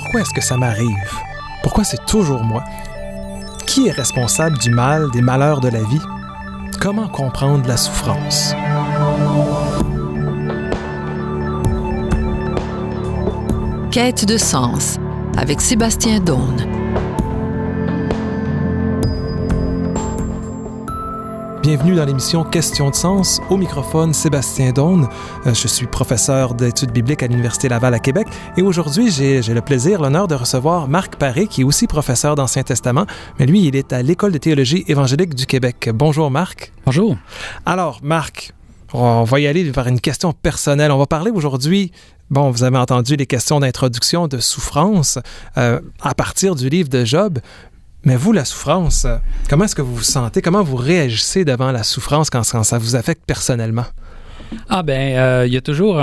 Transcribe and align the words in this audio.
Pourquoi 0.00 0.20
est-ce 0.20 0.32
que 0.32 0.40
ça 0.40 0.56
m'arrive? 0.56 1.10
Pourquoi 1.60 1.82
c'est 1.82 2.06
toujours 2.06 2.44
moi? 2.44 2.62
Qui 3.66 3.88
est 3.88 3.90
responsable 3.90 4.56
du 4.58 4.70
mal, 4.70 5.10
des 5.10 5.20
malheurs 5.20 5.60
de 5.60 5.66
la 5.66 5.80
vie? 5.80 6.00
Comment 6.80 7.08
comprendre 7.08 7.66
la 7.66 7.76
souffrance? 7.76 8.54
Quête 13.90 14.24
de 14.24 14.36
sens 14.36 14.98
avec 15.36 15.60
Sébastien 15.60 16.20
Daune. 16.20 16.87
Bienvenue 21.68 21.96
dans 21.96 22.06
l'émission 22.06 22.44
Questions 22.44 22.88
de 22.88 22.94
sens. 22.94 23.42
Au 23.50 23.58
microphone, 23.58 24.14
Sébastien 24.14 24.72
Daune. 24.72 25.06
Euh, 25.44 25.52
je 25.52 25.68
suis 25.68 25.86
professeur 25.86 26.54
d'études 26.54 26.92
bibliques 26.92 27.22
à 27.22 27.26
l'Université 27.26 27.68
Laval 27.68 27.92
à 27.92 27.98
Québec 27.98 28.26
et 28.56 28.62
aujourd'hui, 28.62 29.10
j'ai 29.10 29.42
le 29.42 29.60
plaisir, 29.60 30.00
l'honneur 30.00 30.28
de 30.28 30.34
recevoir 30.34 30.88
Marc 30.88 31.16
Paré, 31.16 31.46
qui 31.46 31.60
est 31.60 31.64
aussi 31.64 31.86
professeur 31.86 32.36
d'Ancien 32.36 32.62
Testament, 32.62 33.04
mais 33.38 33.44
lui, 33.44 33.66
il 33.66 33.76
est 33.76 33.92
à 33.92 34.00
l'École 34.00 34.32
de 34.32 34.38
théologie 34.38 34.82
évangélique 34.88 35.34
du 35.34 35.44
Québec. 35.44 35.90
Bonjour 35.92 36.30
Marc. 36.30 36.72
Bonjour. 36.86 37.18
Alors, 37.66 38.00
Marc, 38.02 38.54
on 38.94 39.24
va 39.24 39.38
y 39.38 39.46
aller 39.46 39.64
vers 39.64 39.88
une 39.88 40.00
question 40.00 40.32
personnelle. 40.32 40.90
On 40.90 40.96
va 40.96 41.06
parler 41.06 41.30
aujourd'hui 41.30 41.92
Bon, 42.30 42.50
vous 42.50 42.62
avez 42.62 42.76
entendu 42.76 43.16
les 43.16 43.24
questions 43.24 43.58
d'introduction 43.58 44.28
de 44.28 44.38
souffrance 44.38 45.18
euh, 45.56 45.80
à 46.02 46.14
partir 46.14 46.54
du 46.54 46.68
livre 46.68 46.90
de 46.90 47.02
Job, 47.02 47.38
mais 48.08 48.16
vous, 48.16 48.32
la 48.32 48.46
souffrance, 48.46 49.06
comment 49.50 49.66
est-ce 49.66 49.74
que 49.74 49.82
vous 49.82 49.96
vous 49.96 50.02
sentez? 50.02 50.40
Comment 50.40 50.62
vous 50.62 50.76
réagissez 50.76 51.44
devant 51.44 51.72
la 51.72 51.82
souffrance 51.82 52.30
quand, 52.30 52.42
ça 52.42 52.78
vous 52.78 52.96
affecte 52.96 53.22
personnellement? 53.26 53.84
Ah 54.70 54.82
ben, 54.82 55.14
euh, 55.14 55.44
il 55.46 55.52
y 55.52 55.58
a 55.58 55.60
toujours 55.60 56.02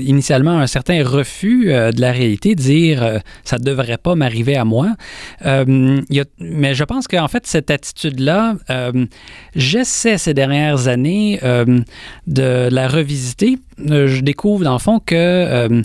initialement 0.00 0.58
un 0.58 0.66
certain 0.66 1.04
refus 1.04 1.70
euh, 1.70 1.92
de 1.92 2.00
la 2.00 2.10
réalité, 2.10 2.56
dire 2.56 3.04
euh, 3.04 3.18
ça 3.44 3.58
ne 3.58 3.62
devrait 3.62 3.98
pas 3.98 4.16
m'arriver 4.16 4.56
à 4.56 4.64
moi. 4.64 4.88
mais 5.44 6.74
je 6.74 6.82
pense 6.82 7.06
qu'en 7.06 7.28
fait 7.28 7.46
cette 7.46 7.70
attitude-là, 7.70 8.56
j'essaie 9.54 10.18
ces 10.18 10.34
dernières 10.34 10.88
années 10.88 11.38
de 12.26 12.68
la 12.68 12.88
revisiter 12.88 13.58
je 13.78 14.20
découvre 14.20 14.64
dans 14.64 14.74
le 14.74 14.78
fond 14.78 15.00
que 15.00 15.14
euh, 15.14 15.82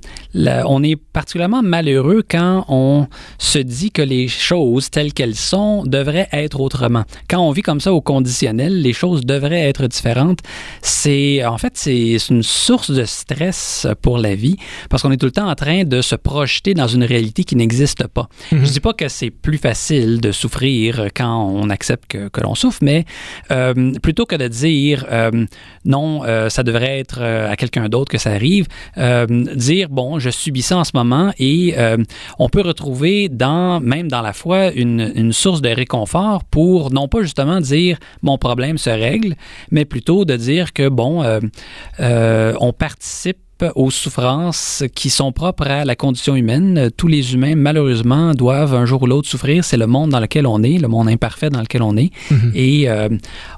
on 0.65 0.83
est 0.83 0.95
particulièrement 0.95 1.61
malheureux 1.61 2.23
quand 2.29 2.65
on 2.67 3.07
se 3.37 3.59
dit 3.59 3.91
que 3.91 4.01
les 4.01 4.27
choses 4.27 4.89
telles 4.89 5.13
qu'elles 5.13 5.35
sont 5.35 5.83
devraient 5.83 6.29
être 6.31 6.59
autrement. 6.59 7.03
Quand 7.29 7.39
on 7.39 7.51
vit 7.51 7.61
comme 7.61 7.81
ça 7.81 7.93
au 7.93 8.01
conditionnel, 8.01 8.81
les 8.81 8.93
choses 8.93 9.25
devraient 9.25 9.67
être 9.67 9.87
différentes. 9.87 10.39
C'est 10.81 11.43
en 11.45 11.57
fait 11.57 11.73
c'est 11.75 12.17
une 12.29 12.43
source 12.43 12.91
de 12.91 13.05
stress 13.05 13.87
pour 14.01 14.17
la 14.17 14.35
vie 14.35 14.57
parce 14.89 15.03
qu'on 15.03 15.11
est 15.11 15.17
tout 15.17 15.25
le 15.25 15.31
temps 15.31 15.49
en 15.49 15.55
train 15.55 15.83
de 15.83 16.01
se 16.01 16.15
projeter 16.15 16.73
dans 16.73 16.87
une 16.87 17.03
réalité 17.03 17.43
qui 17.43 17.55
n'existe 17.55 18.07
pas. 18.07 18.29
Mm-hmm. 18.51 18.65
Je 18.65 18.71
dis 18.71 18.79
pas 18.79 18.93
que 18.93 19.07
c'est 19.07 19.31
plus 19.31 19.57
facile 19.57 20.21
de 20.21 20.31
souffrir 20.31 21.07
quand 21.15 21.49
on 21.49 21.69
accepte 21.69 22.05
que, 22.07 22.27
que 22.29 22.41
l'on 22.41 22.55
souffre, 22.55 22.79
mais 22.81 23.05
euh, 23.51 23.93
plutôt 24.01 24.25
que 24.25 24.35
de 24.35 24.47
dire 24.47 25.05
non, 25.85 26.21
ça 26.49 26.63
devrait 26.63 26.99
être 26.99 27.21
à 27.21 27.55
quelqu'un 27.55 27.78
d'autre 27.87 28.11
que 28.11 28.17
ça 28.17 28.31
arrive, 28.31 28.67
euh, 28.97 29.25
dire 29.55 29.89
bon, 29.89 30.19
je 30.19 30.29
subis 30.29 30.61
ça 30.61 30.77
en 30.77 30.83
ce 30.83 30.91
moment 30.93 31.31
et 31.37 31.75
euh, 31.77 31.97
on 32.37 32.49
peut 32.49 32.61
retrouver 32.61 33.29
dans 33.29 33.79
même 33.79 34.09
dans 34.09 34.21
la 34.21 34.33
foi 34.33 34.71
une, 34.71 35.11
une, 35.15 35.33
source 35.33 35.61
de 35.61 35.69
réconfort 35.69 36.43
pour 36.43 36.91
non 36.91 37.07
pas 37.07 37.21
justement 37.21 37.61
dire 37.61 37.97
mon 38.21 38.37
problème 38.37 38.77
se 38.77 38.89
règle, 38.89 39.35
mais 39.71 39.85
plutôt 39.85 40.25
de 40.25 40.35
dire 40.35 40.73
que 40.73 40.89
bon, 40.89 41.23
euh, 41.99 42.53
on 42.59 42.73
participe 42.73 43.37
aux 43.75 43.91
souffrances 43.91 44.83
qui 44.95 45.09
sont 45.09 45.31
propres 45.31 45.67
à 45.67 45.85
la 45.85 45.95
condition 45.95 46.35
humaine. 46.35 46.89
Tous 46.95 47.07
les 47.07 47.33
humains, 47.33 47.55
malheureusement, 47.55 48.33
doivent 48.33 48.73
un 48.73 48.85
jour 48.85 49.03
ou 49.03 49.05
l'autre 49.05 49.27
souffrir. 49.27 49.63
C'est 49.63 49.77
le 49.77 49.87
monde 49.87 50.11
dans 50.11 50.19
lequel 50.19 50.47
on 50.47 50.63
est, 50.63 50.77
le 50.77 50.87
monde 50.87 51.09
imparfait 51.09 51.49
dans 51.49 51.61
lequel 51.61 51.81
on 51.81 51.97
est. 51.97 52.11
Mhm. 52.31 52.51
Et 52.55 52.89
euh, 52.89 53.09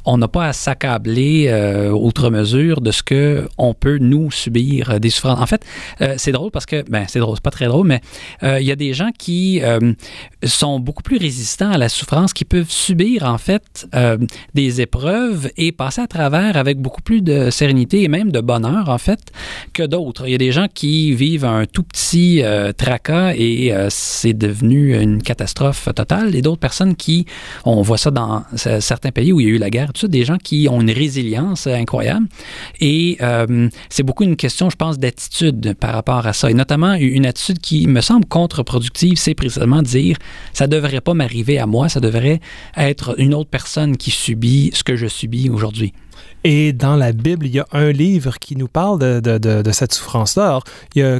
on 0.06 0.18
n'a 0.18 0.28
pas 0.28 0.48
à 0.48 0.54
s'accabler 0.54 1.48
euh, 1.48 1.92
outre 1.92 2.30
mesure 2.30 2.82
de 2.82 2.92
ce 2.92 3.04
que 3.04 3.48
on 3.58 3.74
peut, 3.74 3.98
nous, 4.00 4.32
subir 4.32 5.00
des 5.00 5.10
souffrances. 5.10 5.40
En 5.40 5.46
fait, 5.46 5.64
euh, 6.02 6.16
c'est 6.18 6.32
drôle 6.32 6.52
parce 6.52 6.66
que, 6.66 6.84
ben, 6.90 7.06
c'est 7.08 7.20
drôle, 7.20 7.36
c'est 7.36 7.44
pas 7.44 7.52
très 7.52 7.68
drôle, 7.68 7.88
mais 7.88 8.02
il 8.44 8.66
y 8.66 8.72
a 8.72 8.76
des 8.76 8.94
gens 8.94 9.10
qui 9.18 9.62
sont 10.44 10.80
beaucoup 10.80 11.04
plus 11.04 11.18
résistants 11.18 11.72
à 11.72 11.78
la 11.78 11.90
souffrance, 11.90 12.34
qui 12.34 12.46
peuvent 12.46 12.70
subir, 12.70 13.24
en 13.24 13.38
fait, 13.38 13.88
des 14.54 14.82
épreuves 14.82 15.50
et 15.58 15.72
passer 15.72 16.02
à 16.02 16.08
travers 16.08 16.58
avec 16.58 16.80
beaucoup 16.80 17.02
plus 17.02 17.22
de 17.22 17.50
sérénité 17.50 18.04
et 18.04 18.08
même 18.08 18.32
de 18.32 18.40
bonheur, 18.42 18.90
en 18.90 18.98
fait, 18.98 19.20
que 19.74 19.84
Il 20.26 20.32
y 20.32 20.36
a 20.36 20.38
des 20.38 20.54
gens 20.54 20.68
qui 20.74 21.14
vivent 21.14 21.44
un 21.44 21.66
tout 21.66 21.84
petit 21.84 22.42
euh, 22.44 22.72
tracas 22.72 23.34
et 23.36 23.74
euh, 23.74 23.88
c'est 23.90 24.34
devenu 24.34 24.98
une 24.98 25.22
catastrophe 25.22 25.90
totale. 25.94 26.34
Et 26.34 26.42
d'autres 26.42 26.62
personnes 26.62 26.96
qui, 26.96 27.26
on 27.66 27.82
voit 27.82 27.98
ça 27.98 28.10
dans 28.10 28.44
certains 28.56 29.12
pays 29.12 29.34
où 29.34 29.42
il 29.42 29.48
y 29.48 29.50
a 29.50 29.54
eu 29.54 29.58
la 29.58 29.70
guerre, 29.70 29.92
des 30.04 30.24
gens 30.24 30.38
qui 30.38 30.68
ont 30.70 30.80
une 30.80 30.92
résilience 30.92 31.68
incroyable. 31.68 32.28
Et 32.80 33.18
euh, 33.22 33.68
c'est 33.90 34.04
beaucoup 34.04 34.24
une 34.24 34.38
question, 34.38 34.70
je 34.70 34.78
pense, 34.78 34.98
d'attitude 34.98 35.76
par 35.80 35.94
rapport 35.94 36.26
à 36.26 36.34
ça. 36.34 36.50
Et 36.50 36.54
notamment 36.54 36.94
une 36.94 37.26
attitude 37.26 37.60
qui 37.60 37.88
me 37.88 38.00
semble 38.00 38.26
contre-productive, 38.26 39.18
c'est 39.18 39.36
précisément 39.36 39.82
dire 39.82 40.18
ça 40.54 40.68
devrait 40.68 41.02
pas 41.02 41.14
m'arriver 41.14 41.60
à 41.60 41.66
moi, 41.66 41.90
ça 41.90 42.00
devrait 42.00 42.40
être 42.78 43.20
une 43.20 43.34
autre 43.34 43.50
personne 43.50 43.98
qui 43.98 44.12
subit 44.12 44.72
ce 44.74 44.84
que 44.84 44.96
je 44.96 45.08
subis 45.08 45.50
aujourd'hui. 45.50 45.94
Et 46.44 46.74
dans 46.74 46.96
la 46.96 47.12
Bible, 47.12 47.46
il 47.46 47.54
y 47.54 47.60
a 47.60 47.68
un 47.72 47.92
livre 47.92 48.40
qui 48.40 48.56
nous 48.56 48.68
parle 48.68 49.00
de, 49.00 49.20
de, 49.20 49.38
de, 49.38 49.62
de 49.62 49.72
cette 49.72 49.94
souffrance-là. 49.94 50.60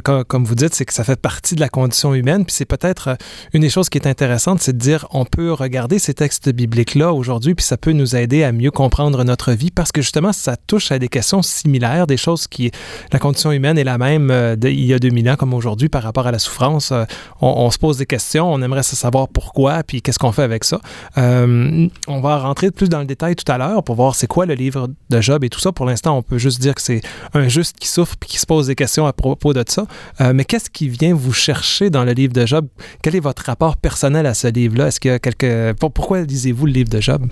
Comme, 0.02 0.24
comme, 0.24 0.44
vous 0.44 0.54
dites, 0.54 0.74
c'est 0.74 0.84
que 0.84 0.92
ça 0.92 1.04
fait 1.04 1.20
partie 1.20 1.54
de 1.54 1.60
la 1.60 1.68
condition 1.68 2.14
humaine. 2.14 2.44
Puis 2.44 2.54
c'est 2.54 2.64
peut-être 2.64 3.08
euh, 3.08 3.14
une 3.52 3.62
des 3.62 3.70
choses 3.70 3.88
qui 3.88 3.98
est 3.98 4.06
intéressante, 4.06 4.60
c'est 4.60 4.72
de 4.72 4.78
dire 4.78 5.06
on 5.10 5.24
peut 5.24 5.52
regarder 5.52 5.98
ces 5.98 6.14
textes 6.14 6.50
bibliques-là 6.50 7.12
aujourd'hui, 7.12 7.54
puis 7.54 7.64
ça 7.64 7.76
peut 7.76 7.92
nous 7.92 8.16
aider 8.16 8.42
à 8.44 8.52
mieux 8.52 8.70
comprendre 8.70 9.22
notre 9.24 9.52
vie 9.52 9.70
parce 9.70 9.92
que 9.92 10.02
justement, 10.02 10.32
ça 10.32 10.56
touche 10.56 10.90
à 10.92 10.98
des 10.98 11.08
questions 11.08 11.42
similaires, 11.42 12.06
des 12.06 12.16
choses 12.16 12.46
qui. 12.46 12.70
La 13.12 13.18
condition 13.18 13.52
humaine 13.52 13.78
est 13.78 13.84
la 13.84 13.98
même 13.98 14.30
euh, 14.30 14.56
il 14.62 14.84
y 14.84 14.94
a 14.94 14.98
2000 14.98 15.30
ans 15.30 15.36
comme 15.36 15.54
aujourd'hui 15.54 15.88
par 15.88 16.02
rapport 16.02 16.26
à 16.26 16.32
la 16.32 16.38
souffrance. 16.38 16.92
Euh, 16.92 17.04
on, 17.40 17.70
se 17.70 17.78
pose 17.78 17.98
des 17.98 18.06
questions, 18.06 18.52
on 18.52 18.60
aimerait 18.62 18.82
savoir 18.82 19.28
pourquoi, 19.28 19.82
puis 19.82 20.02
qu'est-ce 20.02 20.18
qu'on 20.18 20.32
fait 20.32 20.42
avec 20.42 20.64
ça. 20.64 20.80
Euh, 21.18 21.88
on 22.08 22.20
va 22.20 22.38
rentrer 22.38 22.70
plus 22.70 22.88
dans 22.88 23.00
le 23.00 23.06
détail 23.06 23.36
tout 23.36 23.50
à 23.50 23.58
l'heure 23.58 23.82
pour 23.82 23.94
voir 23.96 24.14
c'est 24.14 24.26
quoi 24.26 24.46
le 24.46 24.54
livre 24.54 24.88
de 25.12 25.20
Job 25.20 25.44
et 25.44 25.48
tout 25.48 25.60
ça. 25.60 25.72
Pour 25.72 25.86
l'instant, 25.86 26.16
on 26.16 26.22
peut 26.22 26.38
juste 26.38 26.60
dire 26.60 26.74
que 26.74 26.82
c'est 26.82 27.02
un 27.34 27.48
juste 27.48 27.76
qui 27.78 27.88
souffre 27.88 28.14
et 28.22 28.26
qui 28.26 28.38
se 28.38 28.46
pose 28.46 28.66
des 28.66 28.74
questions 28.74 29.06
à 29.06 29.12
propos 29.12 29.52
de 29.52 29.62
ça. 29.66 29.86
Euh, 30.20 30.32
mais 30.34 30.44
qu'est-ce 30.44 30.70
qui 30.70 30.88
vient 30.88 31.14
vous 31.14 31.32
chercher 31.32 31.90
dans 31.90 32.04
le 32.04 32.12
livre 32.12 32.32
de 32.32 32.46
Job? 32.46 32.66
Quel 33.02 33.16
est 33.16 33.20
votre 33.20 33.44
rapport 33.44 33.76
personnel 33.76 34.26
à 34.26 34.34
ce 34.34 34.48
livre-là? 34.48 34.88
Est-ce 34.88 35.00
qu'il 35.00 35.10
y 35.10 35.50
a. 35.50 35.74
Pourquoi 35.74 36.22
lisez-vous 36.22 36.66
le 36.66 36.72
livre 36.72 36.90
de 36.90 37.00
Job? 37.00 37.26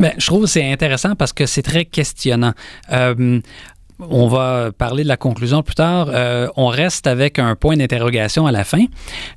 Bien, 0.00 0.12
je 0.18 0.26
trouve 0.26 0.42
que 0.42 0.48
c'est 0.48 0.70
intéressant 0.70 1.14
parce 1.14 1.32
que 1.32 1.46
c'est 1.46 1.62
très 1.62 1.84
questionnant. 1.84 2.54
Euh, 2.92 3.40
on 3.98 4.28
va 4.28 4.70
parler 4.76 5.04
de 5.04 5.08
la 5.08 5.16
conclusion 5.16 5.62
plus 5.62 5.74
tard. 5.74 6.08
Euh, 6.10 6.48
on 6.56 6.66
reste 6.66 7.06
avec 7.06 7.38
un 7.38 7.54
point 7.54 7.76
d'interrogation 7.76 8.46
à 8.46 8.52
la 8.52 8.64
fin. 8.64 8.84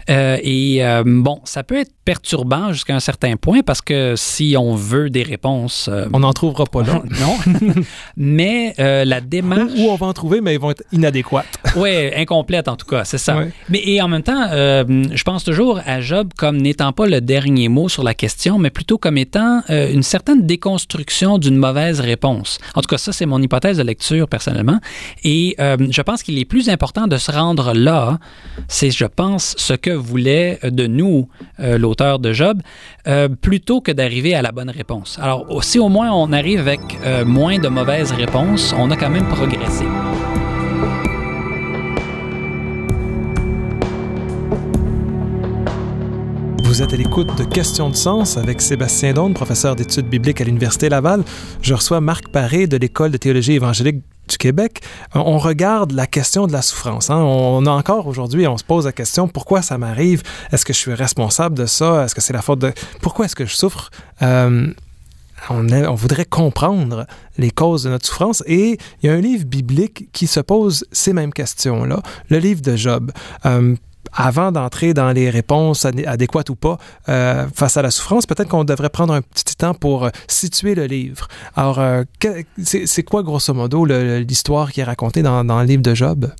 Euh, 0.09 0.37
et 0.41 0.85
euh, 0.85 1.03
bon, 1.05 1.39
ça 1.45 1.63
peut 1.63 1.79
être 1.79 1.91
perturbant 2.03 2.73
jusqu'à 2.73 2.95
un 2.95 2.99
certain 2.99 3.37
point 3.37 3.61
parce 3.61 3.81
que 3.81 4.15
si 4.17 4.55
on 4.57 4.75
veut 4.75 5.09
des 5.09 5.23
réponses... 5.23 5.89
on 6.11 6.19
n'en 6.19 6.33
trouvera 6.33 6.65
pas 6.65 6.83
là. 6.83 7.03
non. 7.19 7.37
mais 8.17 8.73
la 8.77 9.21
démarche... 9.21 9.71
Ou, 9.77 9.89
on 9.89 9.95
va 9.95 10.07
en 10.07 10.13
trouver, 10.13 10.41
mais 10.41 10.55
ils 10.55 10.59
vont 10.59 10.71
être 10.71 10.83
inadéquates. 10.91 11.59
oui, 11.75 12.11
incomplètes 12.15 12.67
en 12.67 12.75
tout 12.75 12.87
cas, 12.87 13.05
c'est 13.05 13.17
ça. 13.17 13.37
Mais 13.69 13.81
et 13.85 14.01
en 14.01 14.07
même 14.07 14.23
temps, 14.23 14.49
je 14.49 15.23
pense 15.23 15.43
toujours 15.43 15.79
à 15.85 16.01
Job 16.01 16.31
comme 16.35 16.57
n'étant 16.57 16.91
pas 16.91 17.05
le 17.05 17.21
dernier 17.21 17.69
mot 17.69 17.89
sur 17.89 18.03
la 18.03 18.13
question, 18.13 18.57
mais 18.57 18.71
plutôt 18.71 18.97
comme 18.97 19.17
étant 19.17 19.61
une 19.69 20.03
certaine 20.03 20.45
déconstruction 20.45 21.37
d'une 21.37 21.57
mauvaise 21.57 21.99
réponse. 21.99 22.57
En 22.75 22.81
tout 22.81 22.87
cas, 22.87 22.97
ça, 22.97 23.13
c'est 23.13 23.25
mon 23.25 23.41
hypothèse 23.41 23.77
de 23.77 23.83
lecture 23.83 24.27
personnelle 24.27 24.48
et 25.23 25.55
euh, 25.59 25.77
je 25.89 26.01
pense 26.01 26.23
qu'il 26.23 26.37
est 26.37 26.45
plus 26.45 26.69
important 26.69 27.07
de 27.07 27.17
se 27.17 27.31
rendre 27.31 27.73
là. 27.73 28.19
C'est, 28.67 28.91
je 28.91 29.05
pense, 29.05 29.55
ce 29.57 29.73
que 29.73 29.91
voulait 29.91 30.59
de 30.63 30.87
nous 30.87 31.27
euh, 31.59 31.77
l'auteur 31.77 32.19
de 32.19 32.33
Job, 32.33 32.61
euh, 33.07 33.27
plutôt 33.29 33.81
que 33.81 33.91
d'arriver 33.91 34.35
à 34.35 34.41
la 34.41 34.51
bonne 34.51 34.69
réponse. 34.69 35.19
Alors, 35.21 35.63
si 35.63 35.79
au 35.79 35.89
moins 35.89 36.11
on 36.11 36.31
arrive 36.31 36.59
avec 36.59 36.79
moins 37.25 37.59
de 37.59 37.67
mauvaises 37.67 38.11
réponses, 38.11 38.73
on 38.77 38.91
a 38.91 38.95
quand 38.95 39.09
même 39.09 39.27
progressé. 39.27 39.85
Vous 46.69 46.83
êtes 46.83 46.93
à 46.93 46.97
l'écoute 46.97 47.35
de 47.35 47.43
Questions 47.45 47.89
de 47.89 47.95
sens 47.95 48.37
avec 48.37 48.61
Sébastien 48.61 49.13
Donne, 49.13 49.33
professeur 49.33 49.75
d'études 49.75 50.05
bibliques 50.05 50.39
à 50.39 50.43
l'Université 50.43 50.87
Laval. 50.87 51.23
Je 51.63 51.73
reçois 51.73 51.99
Marc 51.99 52.27
Paré 52.27 52.67
de 52.67 52.77
l'École 52.77 53.09
de 53.09 53.17
théologie 53.17 53.53
évangélique 53.53 54.03
du 54.27 54.37
Québec, 54.37 54.81
euh, 55.15 55.19
on 55.25 55.39
regarde 55.39 55.93
la 55.93 56.05
question 56.05 56.45
de 56.45 56.51
la 56.51 56.61
souffrance. 56.61 57.09
Hein. 57.09 57.17
On 57.17 57.65
a 57.65 57.71
encore 57.71 58.05
aujourd'hui, 58.05 58.45
on 58.45 58.55
se 58.55 58.63
pose 58.63 58.85
la 58.85 58.91
question 58.91 59.27
pourquoi 59.27 59.63
ça 59.63 59.79
m'arrive? 59.79 60.21
Est-ce 60.51 60.63
que 60.63 60.71
je 60.71 60.77
suis 60.77 60.93
responsable 60.93 61.57
de 61.57 61.65
ça? 61.65 62.05
Est-ce 62.05 62.13
que 62.13 62.21
c'est 62.21 62.33
la 62.33 62.43
faute 62.43 62.59
de 62.59 62.71
pourquoi 63.01 63.25
est-ce 63.25 63.35
que 63.35 63.47
je 63.47 63.55
souffre? 63.55 63.89
Euh, 64.21 64.71
on, 65.49 65.95
voudrait 65.95 66.25
comprendre 66.25 67.07
les 67.39 67.49
causes 67.49 67.85
de 67.85 67.89
notre 67.89 68.05
souffrance 68.05 68.43
et 68.45 68.77
il 69.01 69.07
y 69.07 69.09
a 69.09 69.13
un 69.13 69.21
livre 69.21 69.45
biblique 69.45 70.11
qui 70.11 70.27
se 70.27 70.39
pose 70.39 70.85
ces 70.91 71.13
mêmes 71.13 71.33
questions-là, 71.33 72.03
le 72.29 72.37
livre 72.37 72.61
de 72.61 72.75
Job. 72.75 73.11
Euh, 73.47 73.75
avant 74.13 74.51
d'entrer 74.51 74.93
dans 74.93 75.11
les 75.11 75.29
réponses 75.29 75.85
adéquates 75.85 76.49
ou 76.49 76.55
pas 76.55 76.77
euh, 77.07 77.47
face 77.53 77.77
à 77.77 77.81
la 77.81 77.91
souffrance, 77.91 78.25
peut-être 78.25 78.49
qu'on 78.49 78.63
devrait 78.63 78.89
prendre 78.89 79.13
un 79.13 79.21
petit 79.21 79.55
temps 79.55 79.73
pour 79.73 80.05
euh, 80.05 80.09
situer 80.27 80.75
le 80.75 80.85
livre. 80.85 81.27
Alors, 81.55 81.79
euh, 81.79 82.03
c'est 82.63 83.03
quoi 83.03 83.23
grosso 83.23 83.53
modo 83.53 83.85
l'histoire 83.85 84.71
qui 84.71 84.81
est 84.81 84.83
racontée 84.83 85.21
dans, 85.21 85.43
dans 85.43 85.59
le 85.59 85.65
livre 85.65 85.81
de 85.81 85.93
Job? 85.93 86.31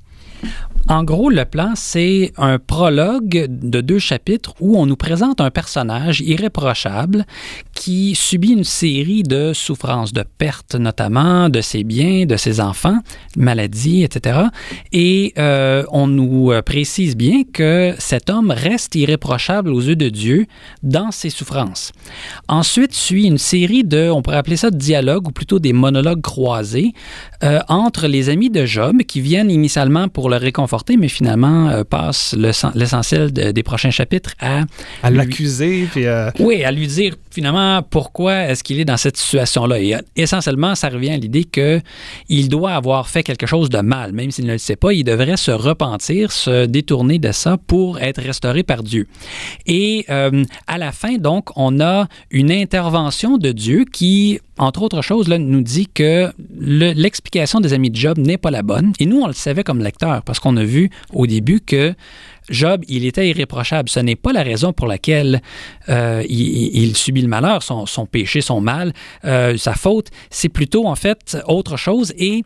En 0.91 1.03
gros, 1.03 1.29
le 1.29 1.45
plan, 1.45 1.73
c'est 1.75 2.33
un 2.35 2.57
prologue 2.57 3.45
de 3.47 3.79
deux 3.79 3.99
chapitres 3.99 4.55
où 4.59 4.75
on 4.75 4.87
nous 4.87 4.95
présente 4.95 5.39
un 5.39 5.51
personnage 5.51 6.19
irréprochable 6.21 7.27
qui 7.75 8.15
subit 8.15 8.53
une 8.53 8.63
série 8.63 9.21
de 9.21 9.53
souffrances, 9.53 10.13
de 10.13 10.23
pertes 10.39 10.73
notamment 10.73 11.49
de 11.49 11.61
ses 11.61 11.83
biens, 11.83 12.25
de 12.25 12.37
ses 12.37 12.59
enfants, 12.59 12.97
maladies, 13.37 14.01
etc. 14.01 14.39
Et 14.91 15.31
euh, 15.37 15.83
on 15.91 16.07
nous 16.07 16.51
précise 16.65 17.15
bien 17.15 17.43
que 17.43 17.93
cet 17.99 18.31
homme 18.31 18.49
reste 18.49 18.95
irréprochable 18.95 19.71
aux 19.71 19.81
yeux 19.81 19.95
de 19.95 20.09
Dieu 20.09 20.47
dans 20.81 21.11
ses 21.11 21.29
souffrances. 21.29 21.91
Ensuite 22.47 22.95
suit 22.95 23.25
une 23.25 23.37
série 23.37 23.83
de, 23.83 24.09
on 24.09 24.23
pourrait 24.23 24.37
appeler 24.37 24.57
ça 24.57 24.71
de 24.71 24.77
dialogues 24.77 25.27
ou 25.27 25.31
plutôt 25.31 25.59
des 25.59 25.71
monologues 25.71 26.21
croisés 26.21 26.93
euh, 27.43 27.59
entre 27.69 28.07
les 28.07 28.27
amis 28.27 28.49
de 28.49 28.65
Job 28.65 29.03
qui 29.03 29.21
viennent 29.21 29.49
initialement 29.49 30.09
pour 30.09 30.29
le 30.29 30.35
réconforter, 30.35 30.97
mais 30.97 31.07
finalement 31.07 31.69
euh, 31.69 31.83
passent 31.85 32.35
l'essentiel 32.75 33.31
des 33.31 33.63
prochains 33.63 33.91
chapitres 33.91 34.33
à... 34.39 34.63
À 35.03 35.09
l'accuser. 35.09 35.87
Euh, 35.97 36.31
oui, 36.39 36.63
à 36.65 36.71
lui 36.71 36.87
dire 36.87 37.15
finalement 37.31 37.81
pourquoi 37.81 38.43
est-ce 38.47 38.63
qu'il 38.63 38.79
est 38.79 38.85
dans 38.85 38.97
cette 38.97 39.15
situation-là. 39.15 39.79
Et 39.79 39.95
essentiellement, 40.17 40.75
ça 40.75 40.89
revient 40.89 41.11
à 41.11 41.17
l'idée 41.17 41.45
qu'il 41.45 42.49
doit 42.49 42.71
avoir 42.71 43.07
fait 43.07 43.23
quelque 43.23 43.45
chose 43.45 43.69
de 43.69 43.79
mal, 43.79 44.11
même 44.11 44.31
s'il 44.31 44.45
ne 44.45 44.53
le 44.53 44.57
sait 44.57 44.75
pas, 44.75 44.91
il 44.91 45.05
devrait 45.05 45.37
se 45.37 45.51
repentir, 45.51 46.33
se 46.33 46.65
détourner 46.65 47.19
de 47.19 47.31
ça 47.31 47.57
pour 47.67 47.99
être 47.99 48.21
restauré 48.21 48.63
par 48.63 48.83
Dieu. 48.83 49.07
Et 49.65 50.05
à 50.09 50.77
la 50.77 50.91
fin, 50.91 51.17
donc, 51.17 51.49
on 51.55 51.79
a 51.79 52.07
une 52.31 52.51
intervention 52.51 53.37
de 53.37 53.51
Dieu 53.51 53.85
qui 53.91 54.39
entre 54.59 54.81
autres 54.81 55.01
choses, 55.01 55.29
là, 55.29 55.37
nous 55.37 55.61
dit 55.61 55.87
que 55.87 56.31
l'explication 56.59 57.61
des 57.61 57.73
amis 57.73 57.89
de 57.89 57.95
Job 57.95 58.17
n'est 58.17 58.37
pas 58.37 58.51
la 58.51 58.61
bonne. 58.61 58.91
Et 58.99 59.05
nous, 59.05 59.21
on 59.21 59.27
le 59.27 59.33
savait 59.33 59.63
comme 59.63 59.79
lecteur, 59.79 60.21
parce 60.23 60.39
qu'on 60.39 60.57
a 60.57 60.63
vu 60.63 60.89
au 61.13 61.25
début 61.25 61.61
que 61.61 61.95
Job, 62.49 62.83
il 62.87 63.05
était 63.05 63.27
irréprochable. 63.29 63.89
Ce 63.89 63.99
n'est 63.99 64.15
pas 64.15 64.33
la 64.33 64.43
raison 64.43 64.73
pour 64.73 64.87
laquelle 64.87 65.41
euh, 65.89 66.23
il, 66.27 66.95
subit 66.95 67.21
le 67.21 67.27
malheur, 67.27 67.63
son, 67.63 68.05
péché, 68.05 68.41
son 68.41 68.61
mal, 68.61 68.93
euh, 69.25 69.57
sa 69.57 69.73
faute. 69.73 70.07
C'est 70.29 70.49
plutôt 70.49 70.87
en 70.87 70.95
fait 70.95 71.37
autre 71.47 71.77
chose. 71.77 72.13
Et 72.17 72.43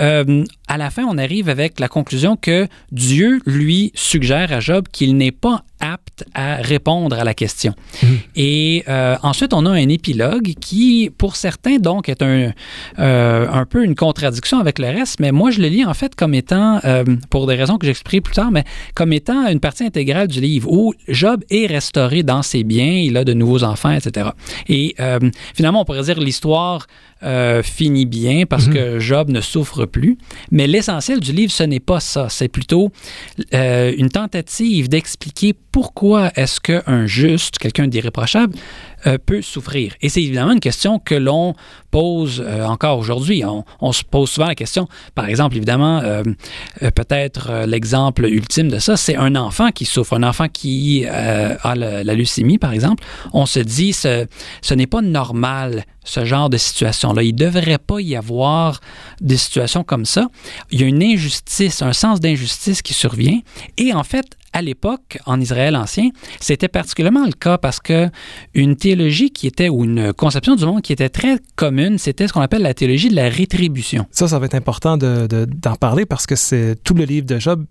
euh, 0.00 0.44
à 0.68 0.78
la 0.78 0.90
fin, 0.90 1.04
on 1.04 1.18
arrive 1.18 1.48
avec 1.48 1.80
la 1.80 1.88
conclusion 1.88 2.36
que 2.36 2.68
Dieu 2.92 3.40
lui 3.46 3.92
suggère 3.94 4.52
à 4.52 4.60
Job 4.60 4.86
qu'il 4.90 5.16
n'est 5.16 5.32
pas 5.32 5.62
apte 5.78 6.24
à 6.34 6.56
répondre 6.56 7.18
à 7.18 7.24
la 7.24 7.34
question. 7.34 7.74
Mmh. 8.02 8.06
Et 8.36 8.84
ensuite, 9.22 9.52
on 9.52 9.66
a 9.66 9.70
un 9.70 9.88
épilogue 9.88 10.54
qui, 10.58 11.10
pour 11.16 11.36
certains, 11.36 11.76
donc, 11.76 12.08
est 12.08 12.22
un, 12.22 12.52
un 12.96 13.66
peu 13.66 13.84
une 13.84 13.94
contradiction 13.94 14.58
avec 14.58 14.78
le 14.78 14.86
reste, 14.86 15.20
mais 15.20 15.32
moi, 15.32 15.50
je 15.50 15.60
le 15.60 15.68
lis 15.68 15.84
en 15.84 15.92
fait 15.92 16.14
comme 16.14 16.32
étant, 16.32 16.80
pour 17.28 17.46
des 17.46 17.54
raisons 17.54 17.76
que 17.76 17.86
j'expliquerai 17.86 18.20
plus 18.22 18.34
tard, 18.34 18.50
mais 18.50 18.64
comme 18.94 19.12
étant 19.12 19.45
une 19.50 19.60
partie 19.60 19.84
intégrale 19.84 20.28
du 20.28 20.40
livre 20.40 20.70
où 20.70 20.94
Job 21.08 21.42
est 21.50 21.66
restauré 21.66 22.22
dans 22.22 22.42
ses 22.42 22.64
biens, 22.64 22.92
il 22.92 23.16
a 23.16 23.24
de 23.24 23.32
nouveaux 23.32 23.64
enfants, 23.64 23.92
etc. 23.92 24.30
Et 24.68 24.94
euh, 25.00 25.18
finalement, 25.54 25.82
on 25.82 25.84
pourrait 25.84 26.02
dire 26.02 26.20
l'histoire 26.20 26.86
euh, 27.22 27.62
finit 27.62 28.04
bien 28.04 28.44
parce 28.44 28.66
mhm. 28.66 28.74
que 28.74 28.98
Job 28.98 29.30
ne 29.30 29.40
souffre 29.40 29.86
plus. 29.86 30.18
Mais 30.50 30.66
l'essentiel 30.66 31.18
du 31.18 31.32
livre, 31.32 31.50
ce 31.50 31.62
n'est 31.62 31.80
pas 31.80 31.98
ça. 31.98 32.28
C'est 32.28 32.48
plutôt 32.48 32.90
euh, 33.54 33.92
une 33.96 34.10
tentative 34.10 34.88
d'expliquer 34.88 35.54
pourquoi 35.72 36.30
est-ce 36.36 36.60
qu'un 36.60 37.06
juste, 37.06 37.58
quelqu'un 37.58 37.88
d'irréprochable, 37.88 38.54
euh, 39.06 39.18
peut 39.24 39.42
souffrir. 39.42 39.94
Et 40.00 40.08
c'est 40.08 40.22
évidemment 40.22 40.52
une 40.52 40.60
question 40.60 40.98
que 40.98 41.14
l'on 41.14 41.54
pose 41.90 42.44
encore 42.66 42.98
aujourd'hui. 42.98 43.42
On, 43.80 43.92
se 43.92 44.04
pose 44.04 44.28
souvent 44.28 44.48
la 44.48 44.54
question, 44.54 44.86
par 45.14 45.26
exemple, 45.28 45.56
évidemment, 45.56 46.02
peut-être 46.94 47.64
l'exemple 47.66 48.26
ultime 48.26 48.68
de 48.68 48.78
ça, 48.78 48.98
c'est 48.98 49.16
un 49.16 49.34
enfant 49.34 49.70
qui 49.70 49.86
souffre, 49.86 50.12
un 50.12 50.22
enfant 50.22 50.48
qui 50.48 51.06
a 51.06 51.74
la, 51.74 52.02
leucémie, 52.04 52.58
par 52.58 52.72
exemple. 52.72 53.02
On 53.32 53.46
se 53.46 53.60
dit, 53.60 53.94
ce, 53.94 54.26
ce 54.60 54.74
n'est 54.74 54.86
pas 54.86 55.00
normal 55.00 55.86
ce 56.06 56.24
genre 56.24 56.48
de 56.48 56.56
situation-là. 56.56 57.22
Il 57.22 57.34
ne 57.34 57.38
devrait 57.38 57.78
pas 57.78 58.00
y 58.00 58.16
avoir 58.16 58.80
des 59.20 59.36
situations 59.36 59.84
comme 59.84 60.06
ça. 60.06 60.28
Il 60.70 60.80
y 60.80 60.84
a 60.84 60.86
une 60.86 61.02
injustice, 61.02 61.82
un 61.82 61.92
sens 61.92 62.20
d'injustice 62.20 62.80
qui 62.80 62.94
survient. 62.94 63.40
Et 63.76 63.92
en 63.92 64.04
fait, 64.04 64.26
à 64.56 64.62
l'époque, 64.62 65.18
en 65.26 65.38
Israël 65.38 65.76
ancien, 65.76 66.08
c'était 66.40 66.68
particulièrement 66.68 67.26
le 67.26 67.32
cas 67.32 67.58
parce 67.58 67.78
que 67.78 68.08
une 68.54 68.74
théologie 68.74 69.30
qui 69.30 69.46
était, 69.46 69.68
ou 69.68 69.84
une 69.84 70.14
conception 70.14 70.56
du 70.56 70.64
monde 70.64 70.80
qui 70.80 70.94
était 70.94 71.10
très 71.10 71.38
commune, 71.56 71.98
c'était 71.98 72.26
ce 72.26 72.32
qu'on 72.32 72.40
appelle 72.40 72.62
la 72.62 72.72
théologie 72.72 73.10
de 73.10 73.16
la 73.16 73.28
rétribution. 73.28 74.06
Ça, 74.12 74.28
ça 74.28 74.38
va 74.38 74.46
être 74.46 74.54
important 74.54 74.96
d'en 74.96 75.26
de, 75.26 75.76
parler 75.78 76.06
parce 76.06 76.26
que 76.26 76.36
c'est 76.36 76.74
tout 76.82 76.94
le 76.94 77.04
livre 77.04 77.26
de 77.26 77.38
Job 77.38 77.66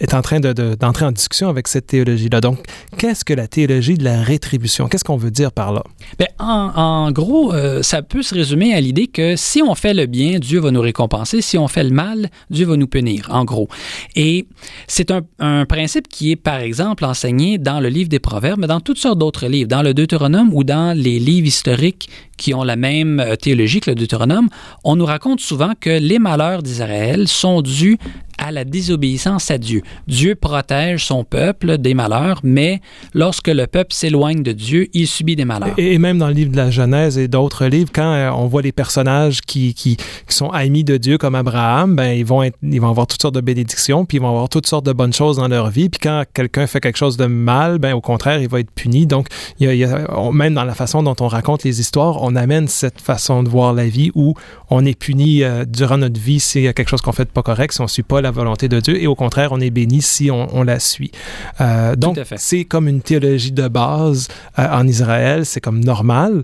est 0.00 0.14
en 0.14 0.22
train 0.22 0.40
d'entrer 0.40 1.04
en 1.04 1.12
discussion 1.12 1.48
avec 1.48 1.68
cette 1.68 1.86
théologie-là. 1.86 2.40
Donc, 2.40 2.58
qu'est-ce 2.98 3.24
que 3.24 3.34
la 3.34 3.46
théologie 3.46 3.94
de 3.94 4.04
la 4.04 4.22
rétribution? 4.22 4.88
Qu'est-ce 4.88 5.04
qu'on 5.04 5.16
veut 5.16 5.30
dire 5.30 5.52
par 5.52 5.72
là? 5.72 5.82
Bien, 6.18 6.28
en, 6.38 7.10
gros, 7.12 7.52
euh, 7.52 7.82
ça 7.82 8.02
peut 8.02 8.22
se 8.22 8.34
résumer 8.34 8.74
à 8.74 8.80
l'idée 8.80 9.06
que 9.06 9.36
si 9.36 9.62
on 9.62 9.74
fait 9.74 9.94
le 9.94 10.06
bien, 10.06 10.38
Dieu 10.38 10.60
va 10.60 10.70
nous 10.70 10.80
récompenser. 10.80 11.40
Si 11.40 11.58
on 11.58 11.68
fait 11.68 11.84
le 11.84 11.90
mal, 11.90 12.30
Dieu 12.50 12.66
va 12.66 12.76
nous 12.76 12.86
punir, 12.86 13.28
en 13.30 13.44
gros. 13.44 13.68
Et 14.14 14.46
c'est 14.86 15.10
un, 15.10 15.22
un, 15.38 15.64
principe 15.66 16.08
qui 16.08 16.32
est, 16.32 16.36
par 16.36 16.60
exemple, 16.60 17.04
enseigné 17.04 17.58
dans 17.58 17.80
le 17.80 17.88
livre 17.88 18.08
des 18.08 18.20
Proverbes, 18.20 18.60
mais 18.60 18.66
dans 18.66 18.80
toutes 18.80 18.98
sortes 18.98 19.18
d'autres 19.18 19.46
livres, 19.46 19.68
dans 19.68 19.82
le 19.82 19.94
Deutéronome 19.94 20.52
ou 20.52 20.64
dans 20.64 20.96
les 20.96 21.18
livres 21.18 21.46
historiques 21.46 22.08
qui 22.36 22.54
ont 22.54 22.64
la 22.64 22.76
même 22.76 23.20
euh, 23.20 23.36
théologie 23.36 23.80
que 23.80 23.90
le 23.90 23.96
Deutéronome. 23.96 24.48
On 24.84 24.96
nous 24.96 25.06
raconte 25.06 25.40
souvent 25.40 25.72
que 25.78 25.90
les 25.90 26.18
malheurs 26.18 26.62
d'Israël 26.62 27.28
sont 27.28 27.62
dus 27.62 27.98
à 28.38 28.52
la 28.52 28.64
désobéissance 28.64 29.50
à 29.50 29.58
Dieu. 29.58 29.82
Dieu 30.06 30.34
protège 30.34 31.04
son 31.04 31.24
peuple 31.24 31.78
des 31.78 31.94
malheurs, 31.94 32.40
mais 32.42 32.80
lorsque 33.14 33.48
le 33.48 33.66
peuple 33.66 33.92
s'éloigne 33.92 34.42
de 34.42 34.52
Dieu, 34.52 34.88
il 34.92 35.06
subit 35.06 35.36
des 35.36 35.44
malheurs. 35.44 35.74
Et, 35.78 35.98
même 35.98 36.18
dans 36.18 36.28
le 36.28 36.34
livre 36.34 36.52
de 36.52 36.56
la 36.56 36.70
Genèse 36.70 37.18
et 37.18 37.28
d'autres 37.28 37.66
livres, 37.66 37.90
quand 37.94 38.12
euh, 38.12 38.30
on 38.30 38.46
voit 38.46 38.62
les 38.62 38.72
personnages 38.72 39.40
qui, 39.40 39.74
qui, 39.74 39.96
sont 40.28 40.50
amis 40.50 40.84
de 40.84 40.96
Dieu 40.96 41.18
comme 41.18 41.34
Abraham, 41.34 41.96
ben, 41.96 42.12
ils, 42.12 42.24
vont 42.24 42.42
ils 42.62 42.80
vont 42.80 42.90
avoir 42.90 43.06
toutes 43.06 43.22
sortes 43.22 43.34
de 43.34 43.40
bénédictions, 43.40 44.04
puis 44.04 44.18
ils 44.18 44.20
vont 44.20 44.28
avoir 44.28 44.48
toutes 44.48 44.66
sortes 44.66 44.84
de 44.84 44.92
bonnes 44.92 45.12
choses 45.12 45.36
dans 45.36 45.48
leur 45.48 45.70
vie. 45.70 45.88
Puis 45.88 46.00
quand 46.02 46.24
quelqu'un 46.34 46.66
fait 46.66 46.80
quelque 46.80 46.98
chose 46.98 47.16
de 47.16 47.26
mal, 47.26 47.78
ben, 47.78 47.94
au 47.94 48.00
contraire, 48.00 48.40
il 48.40 48.48
va 48.48 48.60
être 48.60 48.70
puni. 48.70 49.06
Donc, 49.06 49.28
même 49.60 50.54
dans 50.54 50.64
la 50.64 50.74
façon 50.74 51.02
dont 51.02 51.16
on 51.20 51.28
raconte 51.28 51.64
les 51.64 51.80
histoires, 51.80 52.22
on 52.26 52.34
amène 52.34 52.66
cette 52.66 53.00
façon 53.00 53.44
de 53.44 53.48
voir 53.48 53.72
la 53.72 53.86
vie 53.86 54.10
où 54.14 54.34
on 54.68 54.84
est 54.84 54.98
puni 54.98 55.44
euh, 55.44 55.64
durant 55.64 55.96
notre 55.96 56.20
vie 56.20 56.40
s'il 56.40 56.62
y 56.62 56.68
a 56.68 56.72
quelque 56.72 56.88
chose 56.88 57.00
qu'on 57.00 57.12
fait 57.12 57.24
de 57.24 57.30
pas 57.30 57.42
correct, 57.42 57.72
si 57.72 57.80
on 57.80 57.84
ne 57.84 57.88
suit 57.88 58.02
pas 58.02 58.20
la 58.20 58.32
volonté 58.32 58.68
de 58.68 58.80
Dieu, 58.80 59.00
et 59.00 59.06
au 59.06 59.14
contraire, 59.14 59.52
on 59.52 59.60
est 59.60 59.70
béni 59.70 60.02
si 60.02 60.30
on, 60.30 60.62
la 60.64 60.80
suit. 60.80 61.12
Euh, 61.60 61.94
donc, 61.94 62.18
c'est 62.36 62.64
comme 62.64 62.88
une 62.88 63.00
théologie 63.00 63.52
de 63.52 63.68
base 63.68 64.26
euh, 64.58 64.66
en 64.68 64.86
Israël, 64.88 65.46
c'est 65.46 65.60
comme 65.60 65.84
normal, 65.84 66.42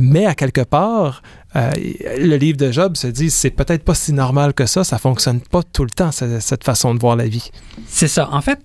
mais 0.00 0.26
à 0.26 0.34
quelque 0.34 0.62
part, 0.62 1.22
le 1.54 2.36
livre 2.36 2.58
de 2.58 2.70
Job 2.70 2.96
se 2.96 3.06
dit 3.06 3.30
c'est 3.30 3.50
peut-être 3.50 3.84
pas 3.84 3.94
si 3.94 4.12
normal 4.12 4.52
que 4.52 4.66
ça, 4.66 4.84
ça 4.84 4.98
fonctionne 4.98 5.40
pas 5.40 5.62
tout 5.62 5.84
le 5.84 5.90
temps 5.90 6.10
cette, 6.12 6.64
façon 6.64 6.94
de 6.94 7.00
voir 7.00 7.16
la 7.16 7.26
vie. 7.26 7.50
C'est 7.86 8.08
ça. 8.08 8.28
En 8.32 8.40
fait, 8.40 8.60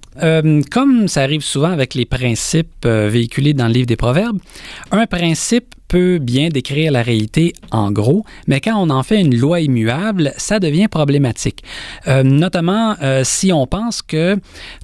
comme 0.72 1.08
ça 1.08 1.22
arrive 1.22 1.42
souvent 1.42 1.72
avec 1.72 1.94
les 1.94 2.06
principes 2.06 2.86
véhiculés 2.86 3.54
dans 3.54 3.68
le 3.68 3.74
livre 3.74 3.88
des 3.88 3.96
Proverbes, 3.96 4.40
un 4.92 5.06
principe 5.08 5.75
peut 5.88 6.20
bien 6.20 6.50
décrire 6.50 6.92
la 6.92 7.01
réalité 7.01 7.54
en 7.72 7.92
gros, 7.92 8.25
mais 8.48 8.62
quand 8.62 8.75
on 8.77 8.89
en 8.89 9.04
fait 9.04 9.22
une 9.22 9.38
loi 9.38 9.62
immuable, 9.62 10.34
ça 10.38 10.60
devient 10.60 10.88
problématique. 10.88 11.63
Euh, 12.08 12.24
notamment 12.24 12.96
euh, 13.01 13.22
si 13.24 13.51
on 13.51 13.68
pense 13.68 14.01
que 14.01 14.38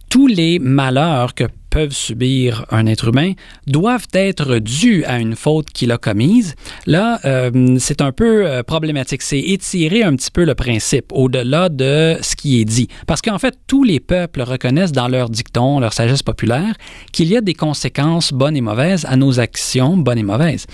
tous 0.09 0.27
les 0.27 0.59
malheurs 0.59 1.33
que 1.33 1.45
peuvent 1.69 1.93
subir 1.93 2.65
un 2.69 2.85
être 2.85 3.07
humain 3.07 3.31
doivent 3.65 4.07
être 4.11 4.59
dus 4.59 5.05
à 5.05 5.19
une 5.19 5.37
faute 5.37 5.69
qu'il 5.69 5.93
a 5.93 5.97
commise, 5.97 6.55
là, 6.85 7.21
euh, 7.23 7.77
c'est 7.79 8.01
un 8.01 8.11
peu 8.11 8.61
problématique. 8.67 9.21
C'est 9.21 9.39
étirer 9.39 10.03
un 10.03 10.17
petit 10.17 10.31
peu 10.31 10.43
le 10.43 10.53
principe 10.53 11.05
au-delà 11.13 11.69
de 11.69 12.17
ce 12.21 12.35
qui 12.35 12.59
est 12.59 12.65
dit. 12.65 12.89
Parce 13.07 13.21
qu'en 13.21 13.39
fait, 13.39 13.57
tous 13.67 13.85
les 13.85 14.01
peuples 14.01 14.41
reconnaissent 14.41 14.91
dans 14.91 15.07
leur 15.07 15.29
dicton, 15.29 15.79
leur 15.79 15.93
sagesse 15.93 16.23
populaire, 16.23 16.75
qu'il 17.13 17.29
y 17.29 17.37
a 17.37 17.41
des 17.41 17.53
conséquences 17.53 18.33
bonnes 18.33 18.57
et 18.57 18.61
mauvaises 18.61 19.05
à 19.07 19.15
nos 19.15 19.39
actions 19.39 19.95
bonnes 19.95 20.19
et 20.19 20.23
mauvaises. 20.23 20.67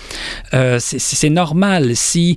Euh, 0.54 0.78
c'est 0.80 1.30
normal 1.30 1.96
si 1.96 2.36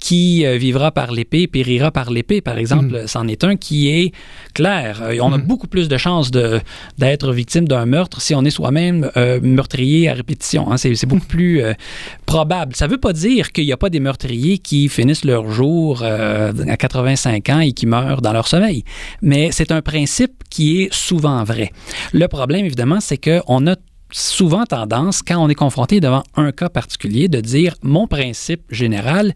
qui 0.00 0.44
vivra 0.58 0.90
par 0.90 1.12
l'épée 1.12 1.46
périra 1.46 1.90
par 1.90 2.10
l'épée, 2.10 2.40
par 2.40 2.58
exemple, 2.58 3.04
mm. 3.04 3.06
c'en 3.06 3.28
est 3.28 3.44
un 3.44 3.56
qui 3.56 3.88
est 3.88 4.12
clair. 4.54 5.02
On 5.20 5.32
a 5.32 5.38
mm. 5.38 5.42
beaucoup 5.42 5.68
plus 5.68 5.88
de 5.88 5.96
chances 5.96 6.30
d'être 6.30 7.32
victime 7.32 7.68
d'un 7.68 7.86
meurtre 7.86 8.20
si 8.20 8.34
on 8.34 8.44
est 8.44 8.50
soi-même 8.50 9.10
euh, 9.16 9.40
meurtrier 9.42 10.08
à 10.08 10.14
répétition. 10.14 10.70
Hein. 10.70 10.76
C'est 10.76 11.06
beaucoup 11.06 11.26
plus 11.28 11.62
euh, 11.62 11.74
probable. 12.26 12.74
Ça 12.74 12.86
ne 12.86 12.92
veut 12.92 12.98
pas 12.98 13.12
dire 13.12 13.52
qu'il 13.52 13.64
n'y 13.64 13.72
a 13.72 13.76
pas 13.76 13.90
des 13.90 14.00
meurtriers 14.00 14.58
qui 14.58 14.88
finissent 14.88 15.24
leur 15.24 15.50
jour 15.50 16.00
euh, 16.02 16.52
à 16.68 16.76
85 16.76 17.48
ans 17.50 17.60
et 17.60 17.72
qui 17.72 17.86
meurent 17.86 18.22
dans 18.22 18.32
leur 18.32 18.48
sommeil. 18.48 18.84
Mais 19.22 19.50
c'est 19.52 19.72
un 19.72 19.82
principe 19.82 20.42
qui 20.50 20.82
est 20.82 20.92
souvent 20.92 21.44
vrai. 21.44 21.70
Le 22.12 22.26
problème, 22.28 22.64
évidemment, 22.64 23.00
c'est 23.00 23.18
qu'on 23.18 23.66
a 23.66 23.76
souvent 24.10 24.64
tendance, 24.64 25.22
quand 25.22 25.38
on 25.38 25.48
est 25.48 25.54
confronté 25.54 26.00
devant 26.00 26.22
un 26.36 26.52
cas 26.52 26.68
particulier, 26.68 27.28
de 27.28 27.40
dire 27.40 27.74
mon 27.82 28.06
principe 28.06 28.62
général, 28.70 29.34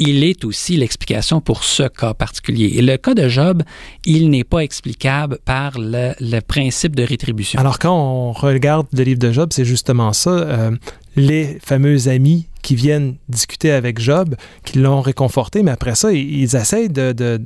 il 0.00 0.24
est 0.24 0.44
aussi 0.44 0.76
l'explication 0.76 1.40
pour 1.40 1.62
ce 1.62 1.82
cas 1.84 2.14
particulier. 2.14 2.72
Et 2.76 2.82
le 2.82 2.96
cas 2.96 3.14
de 3.14 3.28
Job, 3.28 3.62
il 4.04 4.30
n'est 4.30 4.44
pas 4.44 4.60
explicable 4.60 5.38
par 5.44 5.72
le, 5.78 6.40
principe 6.40 6.96
de 6.96 7.02
rétribution. 7.02 7.60
Alors 7.60 7.78
quand 7.78 7.94
on 7.94 8.32
regarde 8.32 8.86
le 8.94 9.04
livre 9.04 9.18
de 9.18 9.30
Job, 9.30 9.50
c'est 9.52 9.66
justement 9.66 10.12
ça. 10.12 10.30
Euh, 10.30 10.70
les 11.16 11.58
fameux 11.62 12.08
amis 12.08 12.46
qui 12.62 12.74
viennent 12.76 13.16
discuter 13.28 13.72
avec 13.72 14.00
Job, 14.00 14.36
qui 14.64 14.78
l'ont 14.78 15.02
réconforté, 15.02 15.62
mais 15.62 15.70
après 15.70 15.94
ça, 15.94 16.12
ils, 16.12 16.56
essayent 16.56 16.88
de, 16.88 17.38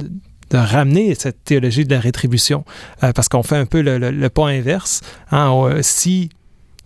ramener 0.52 1.16
cette 1.16 1.42
théologie 1.42 1.84
de 1.84 1.92
la 1.92 1.98
rétribution, 1.98 2.64
euh, 3.02 3.12
parce 3.12 3.28
qu'on 3.28 3.42
fait 3.42 3.56
un 3.56 3.66
peu 3.66 3.80
le, 3.80 4.28
point 4.28 4.50
inverse. 4.50 5.00
Hein, 5.32 5.78
si 5.80 6.30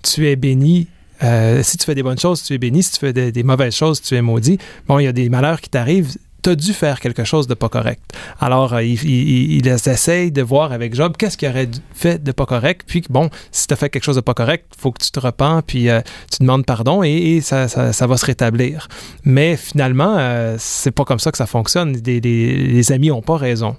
tu 0.03 0.27
es 0.29 0.37
béni, 0.37 0.89
euh, 1.23 1.63
si 1.63 1.77
tu 1.77 1.85
fais 1.85 1.95
des 1.95 2.03
bonnes 2.03 2.19
choses, 2.19 2.43
tu 2.43 2.55
es 2.55 2.59
béni. 2.59 2.83
Si 2.83 2.93
tu 2.93 2.99
fais 3.01 3.13
des, 3.13 3.43
mauvaises 3.43 3.75
choses, 3.75 4.01
tu 4.01 4.15
es 4.15 4.23
maudit. 4.23 4.59
Bon, 4.87 4.99
il 4.99 5.05
y 5.05 5.09
a 5.09 5.13
des 5.13 5.29
malheurs 5.29 5.61
qui 5.61 5.71
t'arrivent. 5.71 6.17
Tu 6.43 6.51
as 6.51 6.55
dû 6.55 6.73
faire 6.73 7.01
quelque 7.01 7.25
chose 7.25 7.47
de 7.47 7.55
pas 7.55 7.69
correct. 7.69 8.03
Alors, 8.41 8.75
euh, 8.75 8.83
ils, 8.83 9.67
essayent 9.67 10.33
de 10.33 10.43
voir 10.43 10.73
avec 10.73 10.95
Job 10.95 11.17
qu'est-ce 11.19 11.37
qu'il 11.37 11.49
aurait 11.49 11.69
fait 11.93 12.23
de 12.23 12.33
pas 12.33 12.47
correct. 12.47 12.83
Puis, 12.87 13.03
bon, 13.11 13.31
si 13.51 13.67
tu 13.67 13.75
as 13.75 13.77
fait 13.77 13.91
quelque 13.91 14.05
chose 14.05 14.17
de 14.17 14.21
pas 14.21 14.35
correct, 14.35 14.67
il 14.77 14.81
faut 14.81 14.93
que 14.93 15.03
tu 15.03 15.11
te 15.11 15.21
repens, 15.21 15.63
puis 15.67 15.91
euh, 15.91 16.01
tu 16.31 16.39
demandes 16.41 16.65
pardon 16.65 17.03
et, 17.03 17.41
ça, 17.41 17.67
va 17.67 18.17
se 18.17 18.27
rétablir. 18.27 18.89
Mais 19.25 19.57
finalement, 19.57 20.19
c'est 20.59 20.91
pas 20.91 21.05
comme 21.05 21.19
ça 21.19 21.31
que 21.31 21.39
ça 21.39 21.47
fonctionne. 21.47 21.97
les 22.05 22.93
amis 22.93 23.09
n'ont 23.09 23.23
pas 23.23 23.37
raison. 23.37 23.77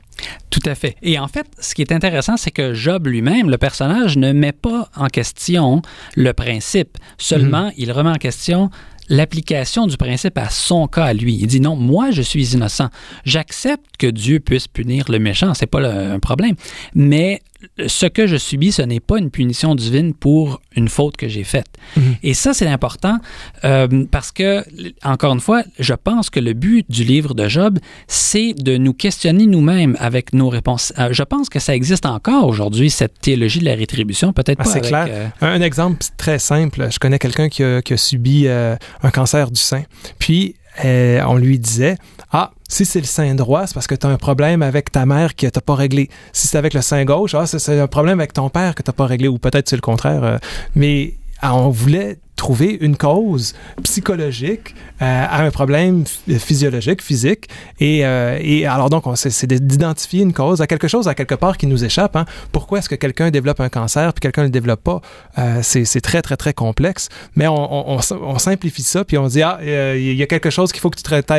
Tout 0.50 0.62
à 0.66 0.76
fait. 0.76 0.96
Et 1.02 1.20
en 1.20 1.28
fait, 1.28 1.46
ce 1.60 1.76
qui 1.76 1.82
est 1.82 1.92
intéressant, 1.92 2.38
c'est 2.38 2.52
que 2.52 2.74
Job 2.74 3.08
lui-même, 3.08 3.50
le 3.50 3.58
personnage, 3.58 4.18
ne 4.18 4.32
met 4.32 4.52
pas 4.52 4.90
en 4.96 5.08
question 5.08 5.82
le 6.16 6.34
principe. 6.34 6.98
Seulement, 7.18 7.66
mhm. 7.66 7.74
il 7.78 7.92
remet 7.92 8.10
en 8.10 8.16
question 8.16 8.70
l'application 9.10 9.88
du 9.88 9.98
principe 9.98 10.38
à 10.38 10.50
son 10.50 10.88
cas 10.88 11.06
à 11.06 11.14
lui. 11.14 11.38
Il 11.42 11.48
dit 11.48 11.60
non, 11.60 11.76
moi 11.76 12.12
je 12.12 12.22
suis 12.22 12.54
innocent. 12.54 12.90
J'accepte 13.26 13.98
que 13.98 14.08
Dieu 14.08 14.40
puisse 14.40 14.68
punir 14.68 15.06
le 15.10 15.20
méchant, 15.20 15.54
c'est 15.54 15.68
pas 15.68 15.86
un 15.86 16.20
problème. 16.20 16.56
Mais 16.94 17.42
ce 17.88 18.06
que 18.06 18.28
je 18.28 18.38
subis, 18.38 18.72
ce 18.72 18.82
n'est 18.82 19.00
pas 19.00 19.18
une 19.18 19.32
punition 19.32 19.76
divine 19.76 20.14
pour 20.14 20.62
une 20.76 20.88
faute 20.88 21.18
que 21.18 21.28
j'ai 21.28 21.44
faite. 21.44 21.68
Mhm. 21.98 22.16
Et 22.24 22.34
ça, 22.34 22.54
c'est 22.54 22.68
important 22.68 23.18
euh, 23.66 24.06
parce 24.10 24.32
que, 24.32 24.64
encore 25.04 25.34
une 25.34 25.40
fois, 25.40 25.64
je 25.78 25.94
pense 25.94 26.30
que 26.30 26.40
le 26.40 26.54
but 26.54 26.90
du 26.90 27.04
livre 27.04 27.34
de 27.34 27.48
Job, 27.48 27.80
c'est 28.08 28.54
de 28.54 28.78
nous 28.78 28.94
questionner 28.94 29.46
nous-mêmes 29.46 29.98
avec 30.00 30.34
nos 30.34 30.50
réponses. 30.50 30.94
Euh, 31.00 31.10
je 31.12 31.24
pense 31.24 31.50
que 31.50 31.60
ça 31.60 31.76
existe 31.76 32.06
encore 32.06 32.48
aujourd'hui, 32.48 32.90
cette 32.90 33.20
théologie 33.20 33.60
de 33.60 33.66
la 33.66 33.76
rétribution, 33.76 34.32
peut-être 34.32 34.60
ah, 34.62 34.64
pas. 34.64 34.70
C'est 34.70 34.82
clair. 34.82 35.08
Euh, 35.10 35.28
un 35.42 35.62
exemple 35.62 36.06
très 36.18 36.40
simple. 36.40 36.88
Je 36.92 37.00
connais 37.00 37.20
quelqu'un 37.20 37.50
qui, 37.50 37.64
qui 37.84 37.94
a, 37.94 37.98
subi 37.98 38.48
un 38.48 39.12
cancer 39.12 39.52
du 39.52 39.60
sein. 39.60 39.84
Puis, 40.18 40.56
on 40.84 41.36
lui 41.36 41.60
disait 41.60 41.98
Ah, 42.32 42.52
si 42.68 42.86
c'est 42.86 43.00
le 43.00 43.06
sein 43.06 43.36
droit, 43.36 43.68
c'est 43.68 43.74
parce 43.74 43.88
que 43.88 43.96
tu 43.96 44.06
as 44.06 44.10
un 44.10 44.18
problème 44.18 44.62
avec 44.62 44.92
ta 44.92 45.06
mère 45.06 45.36
que 45.36 45.48
tu 45.48 45.62
pas 45.62 45.76
réglé. 45.76 46.10
Si 46.34 46.48
c'est 46.48 46.58
avec 46.58 46.74
le 46.74 46.82
sein 46.82 47.04
gauche, 47.06 47.36
ah, 47.36 47.46
c'est 47.46 47.80
un 47.80 47.88
problème 47.88 48.20
avec 48.20 48.34
ton 48.34 48.50
père 48.50 48.76
que 48.76 48.84
tu 48.84 48.92
pas 48.92 49.06
réglé, 49.06 49.28
ou 49.28 49.38
peut-être 49.38 49.70
c'est 49.70 49.76
le 49.76 49.82
contraire. 49.82 50.24
Euh, 50.24 50.38
mais 50.76 51.16
ah, 51.42 51.56
on 51.56 51.70
voulait 51.70 52.20
trouver 52.40 52.78
une 52.80 52.96
cause 52.96 53.54
psychologique 53.84 54.74
euh, 55.02 55.26
à 55.30 55.44
un 55.44 55.52
problème 55.52 56.06
physiologique, 56.06 57.02
physique. 57.02 57.50
Et, 57.82 58.06
euh, 58.06 58.40
et 58.42 58.66
alors 58.66 58.90
donc, 58.90 59.04
c'est 59.16 59.46
d'identifier 59.46 60.24
une 60.24 60.32
cause 60.34 60.62
à 60.62 60.68
quelque 60.68 60.88
chose, 60.88 61.10
à 61.10 61.16
quelque 61.16 61.36
part 61.36 61.58
qui 61.58 61.68
nous 61.68 61.84
échappe. 61.84 62.16
Hein. 62.16 62.26
Pourquoi 62.54 62.80
est-ce 62.80 62.88
que 62.88 62.96
quelqu'un 62.96 63.30
développe 63.30 63.60
un 63.60 63.68
cancer 63.68 64.14
puis 64.14 64.22
quelqu'un 64.22 64.44
ne 64.44 64.48
le 64.48 64.52
développe 64.52 64.84
pas? 64.84 65.02
Euh, 65.38 65.60
c'est 65.62 66.02
très, 66.02 66.22
très, 66.22 66.38
très 66.38 66.54
complexe. 66.54 67.10
Mais 67.36 67.48
on, 67.48 68.00
on, 68.00 68.40
simplifie 68.40 68.84
ça 68.84 69.04
puis 69.04 69.18
on 69.18 69.28
dit, 69.28 69.42
ah, 69.42 69.60
il 69.62 70.16
y 70.16 70.24
a 70.24 70.28
quelque 70.28 70.50
chose 70.50 70.72
qu'il 70.72 70.80
faut 70.80 70.90
que 70.90 70.98
tu 70.98 71.04
traites. 71.04 71.30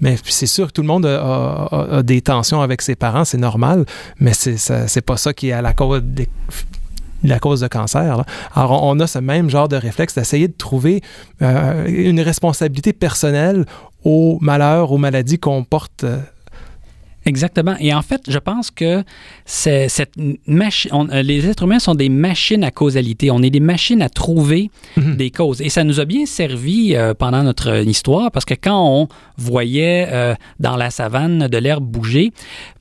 Mais 0.00 0.16
c'est 0.24 0.46
sûr 0.46 0.66
que 0.66 0.72
tout 0.72 0.82
le 0.82 0.88
monde 0.88 1.06
a, 1.06 1.68
a, 1.70 2.02
des 2.02 2.20
tensions 2.22 2.60
avec 2.60 2.82
ses 2.82 2.96
parents, 2.96 3.24
c'est 3.24 3.38
normal, 3.38 3.86
mais 4.18 4.32
c'est 4.34 5.06
pas 5.06 5.16
ça 5.16 5.32
qui 5.32 5.50
est 5.50 5.52
à 5.52 5.62
la 5.62 5.72
cause 5.72 6.02
des 6.02 6.28
la 7.22 7.38
cause 7.38 7.60
de 7.60 7.68
cancer. 7.68 8.24
Alors, 8.54 8.82
on 8.84 8.98
a 9.00 9.06
ce 9.06 9.18
même 9.18 9.50
genre 9.50 9.68
de 9.68 9.76
réflexe 9.76 10.14
d'essayer 10.14 10.48
de 10.48 10.56
trouver 10.56 11.00
euh, 11.40 11.86
une 11.86 12.20
responsabilité 12.20 12.92
personnelle 12.92 13.64
aux 14.04 14.38
malheurs, 14.40 14.92
aux 14.92 14.98
maladies 14.98 15.38
qu'on 15.38 15.64
porte. 15.64 16.04
Euh. 16.04 16.18
Exactement. 17.24 17.76
Et 17.78 17.94
en 17.94 18.02
fait, 18.02 18.22
je 18.26 18.38
pense 18.38 18.72
que 18.72 19.04
cette 19.44 20.14
machine, 20.48 20.90
euh, 21.12 21.22
les 21.22 21.48
êtres 21.48 21.62
humains 21.62 21.78
sont 21.78 21.94
des 21.94 22.08
machines 22.08 22.64
à 22.64 22.72
causalité. 22.72 23.30
On 23.30 23.40
est 23.42 23.50
des 23.50 23.60
machines 23.60 24.02
à 24.02 24.08
trouver 24.08 24.72
mhm. 24.96 25.14
des 25.14 25.30
causes. 25.30 25.60
Et 25.60 25.68
ça 25.68 25.84
nous 25.84 26.00
a 26.00 26.04
bien 26.04 26.26
servi 26.26 26.96
pendant 27.20 27.44
notre 27.44 27.86
histoire 27.86 28.32
parce 28.32 28.44
que 28.44 28.54
quand 28.54 28.84
on 28.84 29.08
voyait 29.36 30.34
dans 30.58 30.74
la 30.74 30.90
savane 30.90 31.46
de 31.46 31.58
l'herbe 31.58 31.84
bouger, 31.84 32.32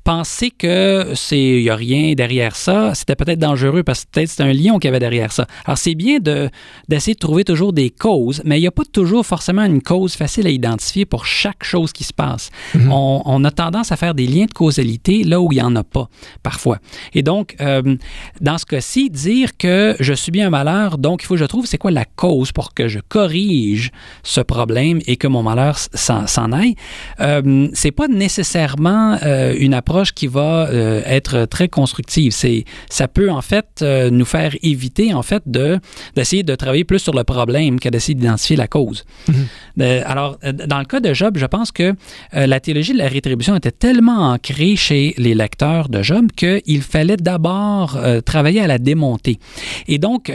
penser 0.03 0.51
que 0.51 1.12
c'est 1.15 1.39
il 1.39 1.63
y 1.63 1.70
a 1.70 1.75
rien 1.75 2.13
derrière 2.13 2.55
ça, 2.55 2.93
c'était 2.96 3.15
peut-être 3.15 3.39
dangereux 3.39 3.84
parce 3.84 4.05
que 4.05 4.10
peut-être 4.12 4.29
c'est 4.29 4.43
un 4.43 4.53
lion 4.53 4.79
qui 4.79 4.88
avait 4.88 5.00
derrière 5.00 5.31
ça. 5.31 5.46
Alors 5.65 5.77
c'est 5.77 5.96
bien 5.96 6.20
de 6.20 6.50
d'essayer 6.88 7.13
de 7.13 7.20
trouver 7.20 7.43
toujours 7.43 7.74
des 7.74 7.89
causes, 7.89 8.41
mais 8.46 8.58
il 8.58 8.62
n'y 8.62 8.67
a 8.67 8.72
pas 8.72 8.84
toujours 8.91 9.25
forcément 9.25 9.63
une 9.63 9.81
cause 9.81 10.15
facile 10.15 10.48
à 10.48 10.50
identifier 10.50 11.05
pour 11.05 11.25
chaque 11.25 11.63
chose 11.63 11.91
qui 11.91 12.03
se 12.03 12.13
passe. 12.13 12.50
Mhm. 12.74 12.91
on, 12.91 13.43
a 13.43 13.51
tendance 13.51 13.91
à 13.91 13.98
faire 13.98 14.13
des 14.13 14.27
liens 14.27 14.46
de 14.46 14.53
causalité 14.53 15.24
là 15.24 15.41
où 15.41 15.51
il 15.51 15.58
y 15.58 15.62
en 15.62 15.75
a 15.75 15.84
pas 15.84 16.10
parfois. 16.43 16.79
Et 17.13 17.24
donc 17.24 17.55
euh, 17.62 17.96
dans 18.39 18.58
ce 18.58 18.65
cas-ci, 18.65 19.10
dire 19.10 19.58
que 19.58 19.96
je 20.00 20.13
subis 20.13 20.41
un 20.41 20.50
malheur, 20.50 20.98
donc 20.98 21.24
il 21.24 21.25
faut 21.25 21.36
que 21.36 21.39
je 21.39 21.46
trouve 21.46 21.65
c'est 21.65 21.77
quoi 21.77 21.91
la 21.91 22.05
cause 22.05 22.51
pour 22.51 22.74
que 22.74 22.88
je 22.88 23.00
corrige 23.00 23.91
ce 24.24 24.41
problème 24.41 25.00
et 25.08 25.17
que 25.17 25.27
mon 25.27 25.43
malheur 25.43 25.77
s'en 25.77 26.51
aille. 26.51 26.75
Euh, 27.20 27.67
c'est 27.74 27.91
pas 27.91 28.08
nécessairement 28.08 29.17
euh, 29.24 29.53
une 29.58 29.74
approche 29.74 29.90
qui 30.13 30.27
va 30.27 30.69
euh, 30.69 31.01
être 31.05 31.45
très 31.45 31.67
constructive. 31.67 32.31
C'est, 32.31 32.65
ça 32.89 33.07
peut 33.07 33.29
en 33.29 33.41
fait 33.41 33.65
euh, 33.81 34.10
nous 34.10 34.25
faire 34.25 34.55
éviter 34.63 35.13
en 35.13 35.21
fait 35.21 35.43
de 35.45 35.79
d'essayer 36.15 36.43
de 36.43 36.55
travailler 36.55 36.83
plus 36.83 37.00
sur 37.00 37.13
le 37.13 37.24
problème 37.24 37.79
qu'à 37.79 37.89
d'essayer 37.89 38.15
d'identifier 38.15 38.55
la 38.55 38.67
cause. 38.67 39.03
Alors, 39.79 40.38
euh, 40.43 40.51
dans 40.51 40.79
le 40.79 40.86
cas 40.86 41.00
de 41.00 41.13
Job, 41.13 41.38
je 41.38 41.45
pense 41.45 41.71
que 41.71 41.93
la 42.33 42.60
théologie 42.60 42.93
de 42.93 42.98
la 42.98 43.07
rétribution 43.07 43.55
était 43.55 43.71
tellement 43.71 44.31
ancrée 44.31 44.75
chez 44.75 45.13
les 45.17 45.33
lecteurs 45.33 45.89
de 45.89 46.01
Job 46.01 46.27
qu'il 46.36 46.81
fallait 46.81 47.17
d'abord 47.17 48.00
travailler 48.25 48.62
à 48.62 48.67
la 48.67 48.77
démonter. 48.77 49.39
Et 49.88 49.98
donc, 49.98 50.31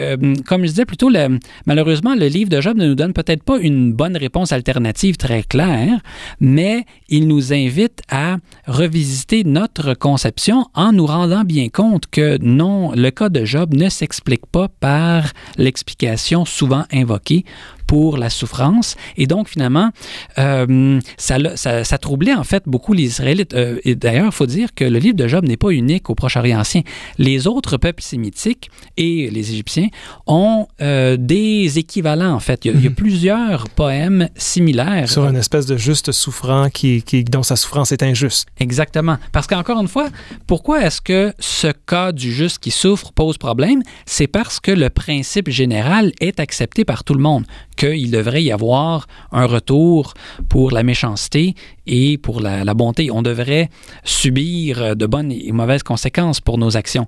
comme 0.46 0.62
je 0.62 0.68
disais 0.68 0.84
plutôt, 0.84 1.08
le, 1.08 1.38
malheureusement, 1.66 2.14
le 2.14 2.26
livre 2.26 2.50
de 2.50 2.60
Job 2.60 2.76
ne 2.76 2.86
nous 2.88 2.94
donne 2.94 3.12
peut-être 3.12 3.42
pas 3.42 3.58
une 3.58 3.92
bonne 3.92 4.16
réponse 4.16 4.52
alternative 4.52 5.16
très 5.16 5.42
claire, 5.42 6.00
mais 6.40 6.84
il 7.08 7.28
nous 7.28 7.52
invite 7.52 8.02
à 8.10 8.36
revisiter 8.66 9.44
notre 9.46 9.94
conception 9.94 10.66
en 10.74 10.92
nous 10.92 11.06
rendant 11.06 11.44
bien 11.44 11.68
compte 11.68 12.06
que 12.08 12.36
non, 12.42 12.92
le 12.92 13.10
cas 13.10 13.28
de 13.28 13.44
Job 13.44 13.72
ne 13.74 13.88
s'explique 13.88 14.44
pas 14.46 14.68
par 14.68 15.32
l'explication 15.56 16.44
souvent 16.44 16.84
invoquée 16.92 17.44
pour 17.86 18.16
la 18.16 18.30
souffrance. 18.30 18.96
Et 19.16 19.26
donc, 19.26 19.48
finalement, 19.48 19.90
euh, 20.38 21.00
ça, 21.16 21.56
ça, 21.56 21.98
troublait 21.98 22.34
en 22.34 22.44
fait 22.44 22.64
beaucoup 22.66 22.92
les 22.92 23.04
Israélites. 23.04 23.54
Euh, 23.54 23.78
et 23.84 23.94
d'ailleurs, 23.94 24.26
il 24.26 24.32
faut 24.32 24.46
dire 24.46 24.74
que 24.74 24.84
le 24.84 24.98
livre 24.98 25.16
de 25.16 25.26
Job 25.28 25.44
n'est 25.46 25.56
pas 25.56 25.70
unique 25.70 26.10
au 26.10 26.14
Proche-Orient 26.14 26.60
ancien. 26.60 26.82
Les 27.18 27.46
autres 27.46 27.76
peuples 27.76 28.02
sémitiques 28.02 28.70
et 28.96 29.30
les 29.30 29.52
Égyptiens 29.52 29.88
ont 30.26 30.66
euh, 30.82 31.16
des 31.16 31.78
équivalents, 31.78 32.34
en 32.34 32.40
fait. 32.40 32.64
Il 32.64 32.82
y, 32.82 32.86
a, 32.86 32.90
mhm. 32.90 32.94
plusieurs 32.94 33.68
poèmes 33.70 34.28
similaires. 34.36 35.08
Sur 35.08 35.26
une 35.26 35.36
espèce 35.36 35.66
de 35.66 35.76
juste 35.76 36.12
souffrant 36.12 36.68
qui, 36.70 37.02
qui, 37.02 37.24
dont 37.24 37.42
sa 37.42 37.56
souffrance 37.56 37.92
est 37.92 38.02
injuste. 38.02 38.48
Exactement. 38.58 39.16
Parce 39.32 39.46
qu'encore 39.46 39.80
une 39.80 39.88
fois, 39.88 40.08
pourquoi 40.46 40.84
est-ce 40.84 41.00
que 41.00 41.32
ce 41.38 41.68
cas 41.86 42.12
du 42.12 42.32
juste 42.32 42.58
qui 42.58 42.70
souffre 42.70 43.12
pose 43.12 43.38
problème? 43.38 43.82
C'est 44.04 44.26
parce 44.26 44.60
que 44.60 44.70
le 44.70 44.90
principe 44.90 45.48
général 45.50 46.12
est 46.20 46.40
accepté 46.40 46.84
par 46.84 47.04
tout 47.04 47.14
le 47.14 47.22
monde 47.22 47.44
qu'il 47.76 48.10
devrait 48.10 48.42
y 48.42 48.52
avoir 48.52 49.06
un 49.32 49.46
retour 49.46 50.14
pour 50.48 50.70
la 50.70 50.82
méchanceté 50.82 51.54
et 51.86 52.18
pour 52.18 52.40
la, 52.40 52.64
bonté. 52.74 53.10
On 53.10 53.22
devrait 53.22 53.68
subir 54.04 54.96
de 54.96 55.06
bonnes 55.06 55.32
et 55.32 55.52
mauvaises 55.52 55.82
conséquences 55.82 56.40
pour 56.40 56.58
nos 56.58 56.76
actions. 56.76 57.06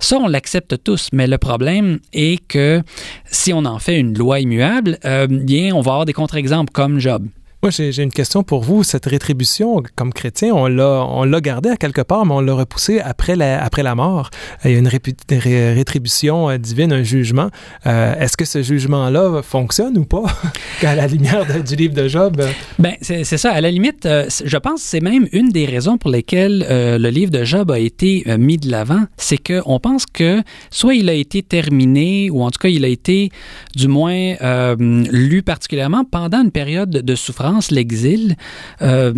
Ça, 0.00 0.18
on 0.18 0.28
l'accepte 0.28 0.82
tous, 0.82 1.08
mais 1.12 1.26
le 1.26 1.38
problème 1.38 1.98
est 2.12 2.46
que 2.46 2.82
si 3.26 3.52
on 3.52 3.64
en 3.64 3.78
fait 3.78 3.98
une 3.98 4.16
loi 4.16 4.40
immuable, 4.40 4.98
euh, 5.04 5.26
bien, 5.26 5.74
on 5.74 5.80
va 5.80 5.92
avoir 5.92 6.04
des 6.04 6.12
contre-exemples 6.12 6.72
comme 6.72 7.00
Job. 7.00 7.26
Moi, 7.62 7.68
j'ai 7.70 8.02
une 8.02 8.10
question 8.10 8.42
pour 8.42 8.62
vous. 8.62 8.84
Cette 8.84 9.04
rétribution, 9.04 9.82
comme 9.94 10.14
chrétien, 10.14 10.54
on 10.54 10.66
l'a, 10.66 11.40
gardée 11.42 11.68
à 11.68 11.76
quelque 11.76 12.00
part, 12.00 12.24
mais 12.24 12.32
on 12.32 12.40
l'a 12.40 12.54
repoussée 12.54 13.00
après 13.00 13.36
la, 13.36 13.62
après 13.62 13.82
la 13.82 13.94
mort. 13.94 14.30
Il 14.64 14.70
y 14.70 14.76
a 14.76 14.78
une 14.78 14.88
rétribution 14.88 16.48
euh, 16.48 16.56
divine, 16.56 16.90
un 16.90 17.02
jugement. 17.02 17.50
Euh, 17.86 18.14
est-ce 18.18 18.38
que 18.38 18.46
ce 18.46 18.62
jugement-là 18.62 19.42
fonctionne 19.42 19.98
ou 19.98 20.06
pas? 20.06 20.22
À 20.82 20.94
la 20.94 21.06
lumière 21.06 21.44
du 21.62 21.76
livre 21.76 21.92
de 21.92 22.08
Job? 22.08 22.42
Ben, 22.78 22.94
c'est, 23.02 23.24
ça. 23.24 23.52
À 23.52 23.60
la 23.60 23.70
limite, 23.70 24.06
euh, 24.06 24.24
je 24.42 24.56
pense 24.56 24.82
que 24.82 24.88
c'est 24.88 25.02
même 25.02 25.28
une 25.32 25.50
des 25.50 25.66
raisons 25.66 25.98
pour 25.98 26.10
lesquelles 26.10 26.66
le 26.70 27.10
livre 27.10 27.30
de 27.30 27.44
Job 27.44 27.70
a 27.70 27.78
été 27.78 28.24
mis 28.38 28.56
de 28.56 28.70
l'avant. 28.70 29.02
C'est 29.18 29.36
qu'on 29.36 29.78
pense 29.78 30.06
que 30.06 30.42
soit 30.70 30.94
il 30.94 31.10
a 31.10 31.12
été 31.12 31.42
terminé, 31.42 32.30
ou 32.30 32.42
en 32.42 32.50
tout 32.50 32.58
cas, 32.58 32.70
il 32.70 32.86
a 32.86 32.88
été 32.88 33.28
du 33.76 33.88
moins 33.88 34.36
lu 34.78 35.42
particulièrement 35.42 36.04
pendant 36.04 36.42
une 36.42 36.50
période 36.50 36.90
de 36.90 37.14
souffrance 37.14 37.49
l'exil 37.70 38.36
euh, 38.82 39.12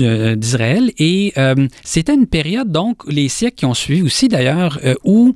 euh, 0.00 0.36
d'Israël. 0.36 0.90
Et 0.98 1.32
euh, 1.38 1.68
c'était 1.82 2.14
une 2.14 2.26
période, 2.26 2.70
donc, 2.70 3.02
les 3.08 3.28
siècles 3.28 3.56
qui 3.56 3.66
ont 3.66 3.74
suivi 3.74 4.02
aussi 4.02 4.28
d'ailleurs, 4.28 4.78
où 5.04 5.34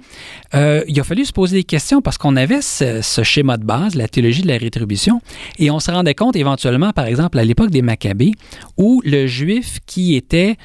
il 0.55 1.01
a 1.01 1.05
fallu 1.05 1.25
se 1.25 1.33
poser 1.33 1.59
des 1.59 1.65
questions 1.65 2.01
parce 2.01 2.19
qu'on 2.19 2.37
avait 2.37 2.63
ce, 2.63 3.03
ce, 3.03 3.23
schéma 3.23 3.57
de 3.57 3.65
base, 3.65 3.95
la 3.95 4.09
théologie 4.09 4.43
de 4.43 4.49
la 4.49 4.57
rétribution, 4.57 5.21
et 5.59 5.71
on 5.71 5.81
se 5.81 5.91
rendait 5.91 6.15
compte 6.15 6.37
éventuellement, 6.37 6.93
par 6.93 7.07
exemple, 7.07 7.39
à 7.39 7.45
l'époque 7.45 7.71
des 7.71 7.83
Maccabées, 7.83 8.33
où 8.77 9.03
le 9.05 9.27
juif 9.27 9.79
qui 9.87 10.17
était 10.17 10.57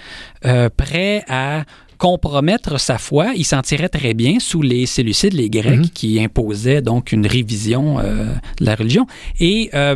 prêt 0.77 1.23
à 1.27 1.63
compromettre 1.97 2.79
sa 2.79 2.97
foi, 2.97 3.33
il 3.35 3.45
s'en 3.45 3.62
tirait 3.62 3.89
très 3.89 4.13
bien 4.13 4.39
sous 4.39 4.62
les 4.62 4.85
Séleucides, 4.85 5.33
les 5.33 5.50
Grecs, 5.50 5.79
mhm. 5.79 5.89
qui 5.89 6.21
imposaient 6.21 6.81
donc 6.81 7.12
une 7.12 7.25
révision 7.25 8.00
euh, 8.00 8.25
de 8.59 8.65
la 8.65 8.75
religion. 8.75 9.07
Et 9.39 9.69
euh, 9.73 9.95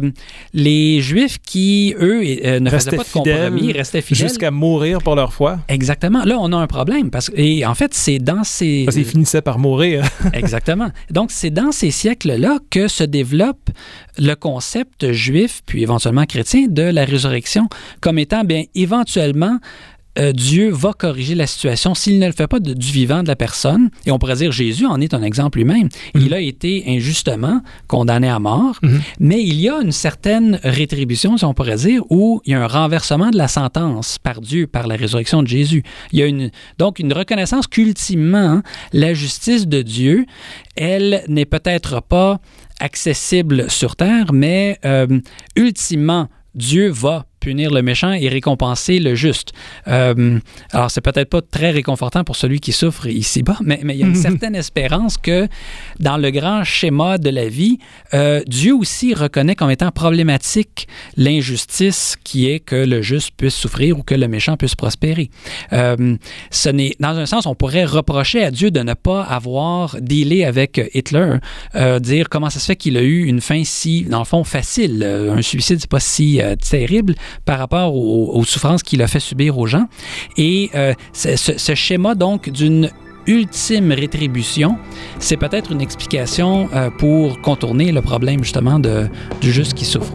les 0.53 1.01
Juifs 1.01 1.37
qui, 1.45 1.95
eux, 1.99 2.21
euh, 2.45 2.59
ne 2.59 2.69
faisaient 2.69 2.91
pas 2.91 3.03
de 3.03 3.09
compromis, 3.09 3.73
restaient 3.73 4.01
fidèles. 4.01 4.27
Jusqu'à 4.27 4.51
mourir 4.51 4.99
pour 4.99 5.15
leur 5.15 5.33
foi. 5.33 5.59
Exactement. 5.67 6.23
Là, 6.23 6.37
on 6.39 6.51
a 6.53 6.57
un 6.57 6.67
problème. 6.67 7.09
Parce, 7.09 7.31
et 7.35 7.65
en 7.65 7.75
fait, 7.75 7.93
c'est 7.93 8.19
dans 8.19 8.43
ces... 8.43 8.83
Parce 8.85 8.95
qu'ils 8.95 9.05
finissaient 9.05 9.41
par 9.41 9.59
mourir. 9.59 10.03
Exactement. 10.33 10.89
Donc, 11.11 11.31
c'est 11.31 11.49
dans 11.49 11.71
ces 11.71 11.91
siècles-là 11.91 12.57
que 12.69 12.87
se 12.87 13.03
développe 13.03 13.69
le 14.17 14.33
concept 14.33 15.11
juif, 15.11 15.61
puis 15.65 15.83
éventuellement 15.83 16.25
chrétien, 16.25 16.67
de 16.67 16.83
la 16.83 17.05
résurrection 17.05 17.67
comme 18.01 18.19
étant, 18.19 18.43
bien, 18.43 18.63
éventuellement, 18.75 19.59
euh, 20.17 20.31
Dieu 20.31 20.69
va 20.71 20.93
corriger 20.93 21.35
la 21.35 21.47
situation 21.47 21.95
s'il 21.95 22.19
ne 22.19 22.27
le 22.27 22.31
fait 22.31 22.47
pas 22.47 22.59
du 22.59 22.91
vivant 22.91 23.23
de 23.23 23.27
la 23.27 23.35
personne. 23.35 23.89
Et 24.05 24.11
on 24.11 24.19
pourrait 24.19 24.35
dire 24.35 24.51
Jésus 24.51 24.85
en 24.85 24.99
est 25.01 25.13
un 25.13 25.21
exemple 25.21 25.57
lui-même. 25.57 25.89
Mhm. 26.15 26.21
Il 26.21 26.33
a 26.33 26.39
été 26.39 26.83
injustement 26.87 27.61
condamné 27.87 28.29
à 28.29 28.39
mort, 28.39 28.77
mhm. 28.81 29.01
mais 29.19 29.41
il 29.41 29.59
y 29.59 29.69
a 29.69 29.79
une 29.81 29.91
certaine 29.91 30.59
rétribution, 30.63 31.37
si 31.37 31.45
on 31.45 31.53
pourrait 31.53 31.75
dire, 31.75 32.03
où 32.09 32.41
il 32.45 32.51
y 32.51 32.55
a 32.55 32.63
un 32.63 32.67
renversement 32.67 33.29
de 33.29 33.37
la 33.37 33.47
sentence 33.47 34.17
par 34.19 34.41
Dieu, 34.41 34.67
par 34.67 34.87
la 34.87 34.95
résurrection 34.95 35.43
de 35.43 35.47
Jésus. 35.47 35.83
Il 36.11 36.19
y 36.19 36.21
a 36.21 36.25
une, 36.25 36.51
donc 36.77 36.99
une 36.99 37.13
reconnaissance 37.13 37.67
qu'ultimement, 37.67 38.61
la 38.93 39.13
justice 39.13 39.67
de 39.67 39.81
Dieu, 39.81 40.25
elle 40.75 41.23
n'est 41.27 41.45
peut-être 41.45 42.01
pas 42.01 42.39
accessible 42.79 43.69
sur 43.69 43.95
terre, 43.95 44.33
mais 44.33 44.77
euh, 44.85 45.19
ultimement, 45.55 46.27
Dieu 46.55 46.89
va 46.89 47.25
punir 47.39 47.71
le 47.71 47.81
méchant 47.81 48.13
et 48.13 48.29
récompenser 48.29 48.99
le 48.99 49.15
juste. 49.15 49.53
Euh, 49.87 50.39
alors, 50.71 50.91
c'est 50.91 51.01
peut-être 51.01 51.29
pas 51.29 51.41
très 51.41 51.71
réconfortant 51.71 52.23
pour 52.23 52.35
celui 52.35 52.59
qui 52.59 52.71
souffre 52.71 53.07
ici-bas, 53.07 53.57
mais, 53.61 53.79
mais 53.83 53.95
il 53.95 53.99
y 53.99 54.03
a 54.03 54.07
une 54.07 54.15
certaine 54.29 54.55
espérance 54.55 55.17
que 55.17 55.47
dans 55.99 56.17
le 56.17 56.31
grand 56.31 56.63
schéma 56.63 57.17
de 57.17 57.29
la 57.29 57.47
vie, 57.47 57.79
euh, 58.13 58.41
Dieu 58.47 58.75
aussi 58.75 59.13
reconnaît 59.13 59.55
comme 59.55 59.71
étant 59.71 59.91
problématique 59.91 60.87
l'injustice 61.15 62.15
qui 62.23 62.49
est 62.49 62.59
que 62.59 62.75
le 62.75 63.01
juste 63.01 63.31
puisse 63.35 63.55
souffrir 63.55 63.97
ou 63.99 64.03
que 64.03 64.15
le 64.15 64.27
méchant 64.27 64.57
puisse 64.57 64.75
prospérer. 64.75 65.29
Euh, 65.73 66.17
ce 66.51 66.69
n'est, 66.69 66.95
dans 66.99 67.17
un 67.17 67.25
sens, 67.25 67.45
on 67.45 67.55
pourrait 67.55 67.85
reprocher 67.85 68.43
à 68.43 68.51
Dieu 68.51 68.71
de 68.71 68.81
ne 68.81 68.93
pas 68.93 69.23
avoir 69.23 69.97
dealé 70.01 70.43
avec 70.43 70.81
Hitler, 70.93 71.35
euh, 71.75 71.99
dire 71.99 72.29
comment 72.29 72.49
ça 72.49 72.59
se 72.59 72.65
fait 72.65 72.75
qu'il 72.75 72.97
a 72.97 73.01
eu 73.01 73.25
une 73.25 73.41
fin 73.41 73.63
si, 73.63 74.03
dans 74.03 74.19
le 74.19 74.25
fond, 74.25 74.43
facile. 74.43 75.03
Un 75.03 75.41
suicide, 75.41 75.79
c'est 75.79 75.89
pas 75.89 75.99
si 75.99 76.39
terrible 76.69 77.15
par 77.45 77.59
rapport 77.59 77.95
aux, 77.95 78.43
souffrances 78.43 78.83
qu'il 78.83 79.01
a 79.01 79.07
fait 79.07 79.19
subir 79.19 79.57
aux 79.57 79.67
gens. 79.67 79.87
Et 80.37 80.69
euh, 80.75 80.93
ce, 81.13 81.75
schéma, 81.75 82.15
donc, 82.15 82.49
d'une 82.49 82.89
ultime 83.25 83.91
rétribution, 83.91 84.77
c'est 85.19 85.37
peut-être 85.37 85.71
une 85.71 85.81
explication 85.81 86.69
euh, 86.73 86.89
pour 86.89 87.41
contourner 87.41 87.91
le 87.91 88.01
problème, 88.01 88.43
justement, 88.43 88.79
du 88.79 89.51
juste 89.51 89.73
qui 89.73 89.85
souffre. 89.85 90.13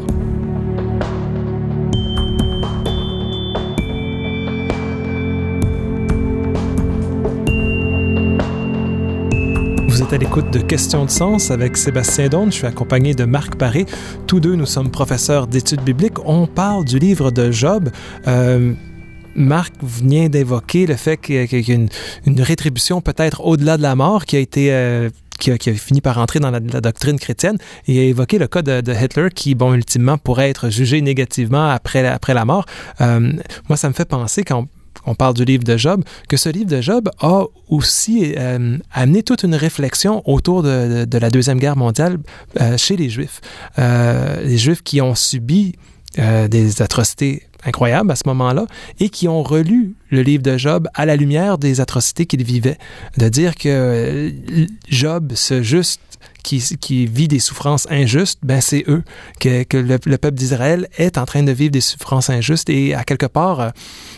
À 10.12 10.18
l'écoute 10.18 10.50
de 10.50 10.58
Questions 10.58 11.06
de 11.06 11.10
sens 11.10 11.50
avec 11.50 11.76
Sébastien 11.76 12.28
Donne. 12.28 12.52
Je 12.52 12.56
suis 12.56 12.66
accompagné 12.66 13.14
de 13.14 13.24
Marc 13.24 13.56
Paré. 13.56 13.86
Tous 14.26 14.40
deux, 14.40 14.56
nous 14.56 14.66
sommes 14.66 14.90
professeurs 14.90 15.46
d'études 15.46 15.80
bibliques. 15.80 16.18
On 16.26 16.46
parle 16.46 16.84
du 16.84 16.98
livre 16.98 17.30
de 17.30 17.50
Job. 17.50 17.88
Euh, 18.26 18.74
Marc 19.34 19.72
vient 19.82 20.28
d'évoquer 20.28 20.86
le 20.86 20.96
fait 20.96 21.16
qu'il 21.16 21.36
y 21.36 21.72
a 21.72 21.74
une, 21.74 21.88
rétribution 22.42 23.00
peut-être 23.00 23.40
au-delà 23.42 23.78
de 23.78 23.82
la 23.82 23.94
mort 23.96 24.26
qui 24.26 24.36
a 24.36 24.40
été 24.40 24.72
euh, 24.72 25.08
qui, 25.38 25.50
a, 25.50 25.74
fini 25.74 26.00
par 26.00 26.18
entrer 26.18 26.40
dans 26.40 26.50
la, 26.50 26.60
doctrine 26.60 27.18
chrétienne 27.18 27.56
et 27.88 27.98
a 28.00 28.02
évoqué 28.02 28.38
le 28.38 28.48
cas 28.48 28.62
de, 28.62 28.92
Hitler 28.92 29.28
qui, 29.34 29.54
bon, 29.54 29.72
ultimement 29.72 30.18
pourrait 30.18 30.50
être 30.50 30.68
jugé 30.68 31.00
négativement 31.00 31.70
après, 31.70 32.06
après 32.06 32.34
la 32.34 32.44
mort. 32.44 32.66
Euh, 33.00 33.32
moi, 33.68 33.76
ça 33.76 33.88
me 33.88 33.94
fait 33.94 34.04
penser 34.04 34.44
quand 34.44 34.66
on 35.06 35.14
parle 35.14 35.34
du 35.34 35.44
livre 35.44 35.64
de 35.64 35.76
Job, 35.76 36.04
que 36.28 36.36
ce 36.36 36.48
livre 36.48 36.70
de 36.70 36.80
Job 36.80 37.10
a 37.20 37.44
aussi 37.68 38.34
euh, 38.36 38.78
amené 38.92 39.22
toute 39.22 39.42
une 39.42 39.54
réflexion 39.54 40.22
autour 40.28 40.62
de, 40.62 41.06
la 41.18 41.30
Deuxième 41.30 41.58
Guerre 41.58 41.76
mondiale 41.76 42.18
euh, 42.60 42.76
chez 42.76 42.96
les 42.96 43.08
Juifs. 43.08 43.40
Euh, 43.78 44.42
les 44.42 44.58
Juifs 44.58 44.82
qui 44.82 45.00
ont 45.00 45.14
subi 45.14 45.74
des 46.14 46.82
atrocités 46.82 47.44
incroyables 47.64 48.10
à 48.10 48.16
ce 48.16 48.24
moment-là 48.26 48.66
et 49.00 49.08
qui 49.08 49.28
ont 49.28 49.42
relu 49.42 49.94
le 50.10 50.20
livre 50.20 50.42
de 50.42 50.58
Job 50.58 50.86
à 50.92 51.06
la 51.06 51.16
lumière 51.16 51.56
des 51.56 51.80
atrocités 51.80 52.26
qu'ils 52.26 52.44
vivaient. 52.44 52.76
De 53.16 53.30
dire 53.30 53.54
que 53.54 54.30
Job, 54.90 55.32
ce 55.34 55.62
juste 55.62 56.00
qui, 56.42 57.06
vit 57.06 57.28
des 57.28 57.38
souffrances 57.38 57.86
injustes, 57.90 58.40
ben 58.42 58.60
c'est 58.60 58.84
eux, 58.88 59.02
que, 59.40 59.64
le, 59.76 59.98
peuple 59.98 60.36
d'Israël 60.36 60.88
est 60.98 61.18
en 61.18 61.24
train 61.24 61.42
de 61.42 61.52
vivre 61.52 61.70
des 61.70 61.80
souffrances 61.80 62.30
injustes 62.30 62.68
et 62.70 62.94
à 62.94 63.04
quelque 63.04 63.26
part, 63.26 63.60
euh, 63.60 63.70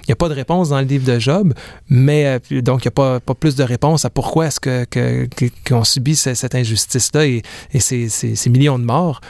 il 0.02 0.06
n'y 0.08 0.12
a 0.12 0.16
pas 0.16 0.28
de 0.28 0.34
réponse 0.34 0.70
dans 0.70 0.80
le 0.80 0.87
livre 0.87 1.06
de 1.06 1.18
Job, 1.18 1.54
mais 1.88 2.40
euh, 2.52 2.60
donc 2.62 2.84
il 2.84 2.88
n'y 2.88 3.02
a 3.02 3.20
pas, 3.20 3.34
plus 3.34 3.56
de 3.56 3.62
réponse 3.62 4.04
à 4.04 4.10
pourquoi 4.10 4.46
est-ce 4.46 4.60
qu'on 4.60 4.84
que, 4.87 5.84
subit 5.84 6.16
cette, 6.16 6.54
injustice-là 6.54 7.26
et, 7.26 7.42
ces, 7.78 8.08
ces, 8.08 8.50
millions 8.50 8.78
de 8.78 8.84
morts. 8.84 9.20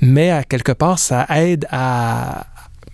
Mais 0.00 0.30
à 0.30 0.44
quelque 0.44 0.72
part, 0.72 0.98
ça 0.98 1.26
aide 1.30 1.66
à 1.70 2.46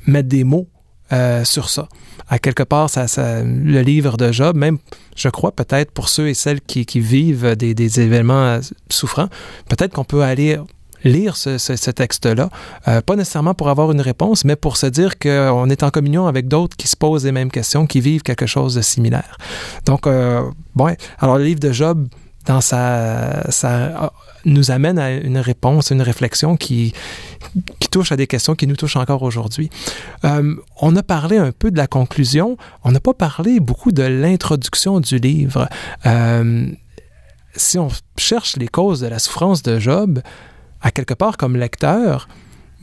mettre 0.07 0.28
des 0.28 0.44
mots 0.44 0.68
euh, 1.12 1.45
sur 1.45 1.69
ça. 1.69 1.88
À 2.29 2.38
quelque 2.38 2.62
part, 2.62 2.88
ça, 2.88 3.07
le 3.43 3.81
livre 3.83 4.17
de 4.17 4.33
Job, 4.33 4.57
même, 4.57 4.79
je 5.17 5.29
crois, 5.29 5.53
peut-être 5.53 5.90
pour 5.90 6.09
ceux 6.09 6.29
et 6.29 6.35
celles 6.35 6.61
qui, 6.62 6.85
vivent 6.99 7.55
des, 7.57 8.01
événements 8.01 8.45
euh, 8.45 8.61
souffrants, 8.88 9.29
peut-être 9.69 9.93
qu'on 9.93 10.05
peut 10.05 10.23
aller 10.23 10.59
lire 11.05 11.37
ce, 11.37 11.90
texte-là, 11.90 12.49
euh, 12.88 13.03
pas 13.03 13.17
nécessairement 13.17 13.53
pour 13.53 13.69
avoir 13.69 13.93
une 13.93 14.01
réponse, 14.01 14.47
mais 14.47 14.57
pour 14.57 14.79
se 14.79 14.87
dire 14.87 15.19
qu'on 15.19 15.69
est 15.69 15.83
en 15.83 15.90
communion 15.90 16.27
avec 16.27 16.49
d'autres 16.49 16.77
qui 16.79 16.88
se 16.88 16.97
posent 16.97 17.27
les 17.27 17.33
mêmes 17.33 17.51
questions, 17.51 17.87
qui 17.87 18.01
vivent 18.01 18.23
quelque 18.23 18.47
chose 18.47 18.75
de 18.75 18.81
similaire. 18.81 19.37
Donc, 19.85 20.09
bon, 20.75 20.97
alors 21.19 21.37
le 21.37 21.45
livre 21.45 21.61
de 21.61 21.73
Job, 21.73 22.09
dans 22.46 22.61
sa, 22.61 23.50
sa, 23.50 24.12
nous 24.44 24.70
amène 24.70 24.98
à 24.98 25.12
une 25.12 25.38
réponse, 25.38 25.90
une 25.90 26.02
réflexion 26.02 26.57
qui, 26.57 26.92
qui 27.80 27.88
touche 27.88 28.12
à 28.12 28.16
des 28.16 28.26
questions 28.26 28.54
qui 28.54 28.66
nous 28.66 28.76
touchent 28.76 28.96
encore 28.96 29.22
aujourd'hui. 29.22 29.70
Euh, 30.24 30.54
on 30.80 30.94
a 30.96 31.02
parlé 31.02 31.38
un 31.38 31.52
peu 31.52 31.70
de 31.70 31.76
la 31.76 31.87
conclusion, 31.87 32.57
on 32.83 32.92
n'a 32.92 33.00
pas 33.00 33.14
parlé 33.14 33.61
beaucoup 33.61 33.92
de 33.92 34.02
l'introduction 34.02 35.00
du 35.00 35.18
livre. 35.18 35.68
Euh, 36.07 36.66
si 37.57 37.78
on 37.78 37.88
cherche 38.16 38.57
les 38.57 38.68
causes 38.68 39.00
de 39.00 39.07
la 39.07 39.18
souffrance 39.18 39.62
de 39.62 39.78
Job, 39.78 40.20
à 40.80 40.90
quelque 40.90 41.14
part 41.14 41.37
comme 41.37 41.57
lecteur, 41.57 42.28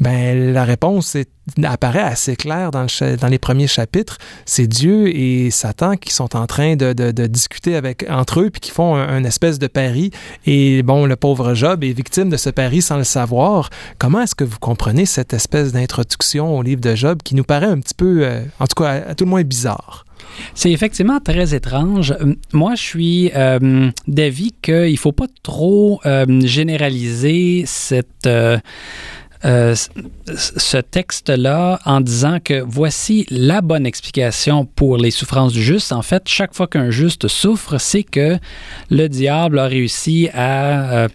ben, 0.01 0.51
la 0.51 0.65
réponse 0.65 1.15
apparaît 1.63 2.01
assez 2.01 2.35
claire 2.35 2.71
dans, 2.71 2.87
les 3.29 3.37
premiers 3.37 3.67
chapitres. 3.67 4.17
C'est 4.45 4.65
Dieu 4.65 5.15
et 5.15 5.51
Satan 5.51 5.95
qui 5.95 6.11
sont 6.11 6.35
en 6.35 6.47
train 6.47 6.75
de, 6.75 7.11
discuter 7.27 7.79
entre 8.09 8.41
eux, 8.41 8.49
puis 8.49 8.61
qui 8.61 8.71
font 8.71 8.95
un, 8.95 9.23
espèce 9.23 9.59
de 9.59 9.67
pari. 9.67 10.09
Et 10.47 10.81
bon, 10.81 11.05
le 11.05 11.15
pauvre 11.15 11.53
Job 11.53 11.83
est 11.83 11.93
victime 11.93 12.31
de 12.31 12.37
ce 12.37 12.49
pari 12.49 12.81
sans 12.81 12.97
le 12.97 13.03
savoir. 13.03 13.69
Comment 13.99 14.21
est-ce 14.21 14.33
que 14.33 14.43
vous 14.43 14.57
comprenez 14.59 15.05
cette 15.05 15.33
espèce 15.33 15.71
d'introduction 15.71 16.57
au 16.57 16.63
livre 16.63 16.81
de 16.81 16.95
Job 16.95 17.19
qui 17.23 17.35
nous 17.35 17.43
paraît 17.43 17.67
un 17.67 17.79
petit 17.79 17.93
peu, 17.93 18.21
euh, 18.23 18.41
en 18.59 18.65
tout 18.65 18.81
cas, 18.81 19.03
à, 19.09 19.13
tout 19.13 19.25
le 19.25 19.29
moins 19.29 19.43
bizarre? 19.43 20.07
C'est 20.55 20.71
effectivement 20.71 21.19
très 21.19 21.53
étrange. 21.53 22.15
Moi, 22.53 22.73
je 22.75 22.81
suis 22.81 23.31
euh, 23.35 23.91
d'avis 24.07 24.53
qu'il 24.61 24.91
ne 24.91 24.97
faut 24.97 25.11
pas 25.11 25.27
trop 25.43 25.99
euh, 26.05 26.25
généraliser 26.41 27.63
cette 27.67 28.27
ce 29.43 30.77
texte-là 30.77 31.79
en 31.85 32.01
disant 32.01 32.37
que 32.43 32.61
voici 32.65 33.25
la 33.29 33.61
bonne 33.61 33.85
explication 33.85 34.65
pour 34.65 34.97
les 34.97 35.11
souffrances 35.11 35.53
du 35.53 35.63
juste. 35.63 35.91
En 35.91 36.01
fait, 36.01 36.23
chaque 36.27 36.53
fois 36.53 36.67
qu'un 36.67 36.91
juste 36.91 37.27
souffre, 37.27 37.77
c'est 37.79 38.03
que 38.03 38.37
le 38.89 39.07
diable 39.07 39.59
a 39.59 39.65
réussi 39.65 40.29
à, 40.33 40.91
euh, 40.91 41.07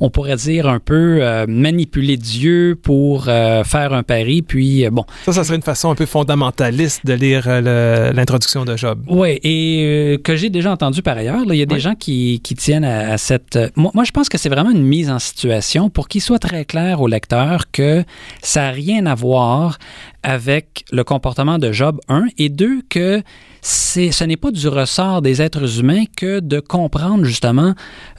on 0.00 0.10
pourrait 0.10 0.36
dire, 0.36 0.68
un 0.68 0.80
peu 0.80 1.18
euh, 1.20 1.46
manipuler 1.48 2.16
Dieu 2.16 2.78
pour 2.82 3.24
faire 3.24 3.92
un 3.92 4.02
pari. 4.02 4.42
Puis, 4.42 4.88
bon. 4.90 5.04
Ça, 5.24 5.32
ça 5.32 5.44
serait 5.44 5.56
une 5.56 5.62
façon 5.62 5.90
un 5.90 5.94
peu 5.94 6.06
fondamentaliste 6.06 7.04
de 7.06 7.14
lire 7.14 7.48
l'introduction 8.12 8.64
de 8.64 8.76
Job. 8.76 9.02
Oui, 9.08 9.38
et 9.42 10.18
que 10.24 10.36
j'ai 10.36 10.50
déjà 10.50 10.72
entendu 10.72 11.02
par 11.02 11.16
ailleurs. 11.16 11.42
il 11.48 11.56
y 11.56 11.62
a 11.62 11.66
des 11.66 11.80
gens 11.80 11.94
qui, 11.94 12.40
qui 12.42 12.54
tiennent 12.54 12.84
à, 12.84 13.12
à 13.12 13.18
cette... 13.18 13.58
Moi, 13.76 13.92
moi, 13.94 14.04
je 14.04 14.10
pense 14.12 14.28
que 14.28 14.38
c'est 14.38 14.48
vraiment 14.48 14.70
une 14.70 14.84
mise 14.84 15.10
en 15.10 15.18
situation 15.18 15.90
pour 15.90 16.08
qu'il 16.08 16.20
soit 16.20 16.38
très 16.38 16.64
clair 16.64 17.00
au 17.00 17.08
lecteur 17.08 17.67
que 17.72 18.04
ça 18.42 18.62
n'a 18.62 18.70
rien 18.70 19.06
à 19.06 19.14
voir 19.14 19.78
avec 20.22 20.84
le 20.92 21.04
comportement 21.04 21.58
de 21.58 21.72
Job 21.72 22.00
1 22.08 22.26
et 22.38 22.48
2 22.48 22.82
que 22.88 23.22
ce 23.62 24.24
n'est 24.24 24.36
pas 24.36 24.50
du 24.50 24.68
ressort 24.68 25.22
des 25.22 25.42
êtres 25.42 25.80
humains 25.80 26.04
que 26.16 26.40
de 26.40 26.60
comprendre 26.60 27.24
justement 27.24 27.74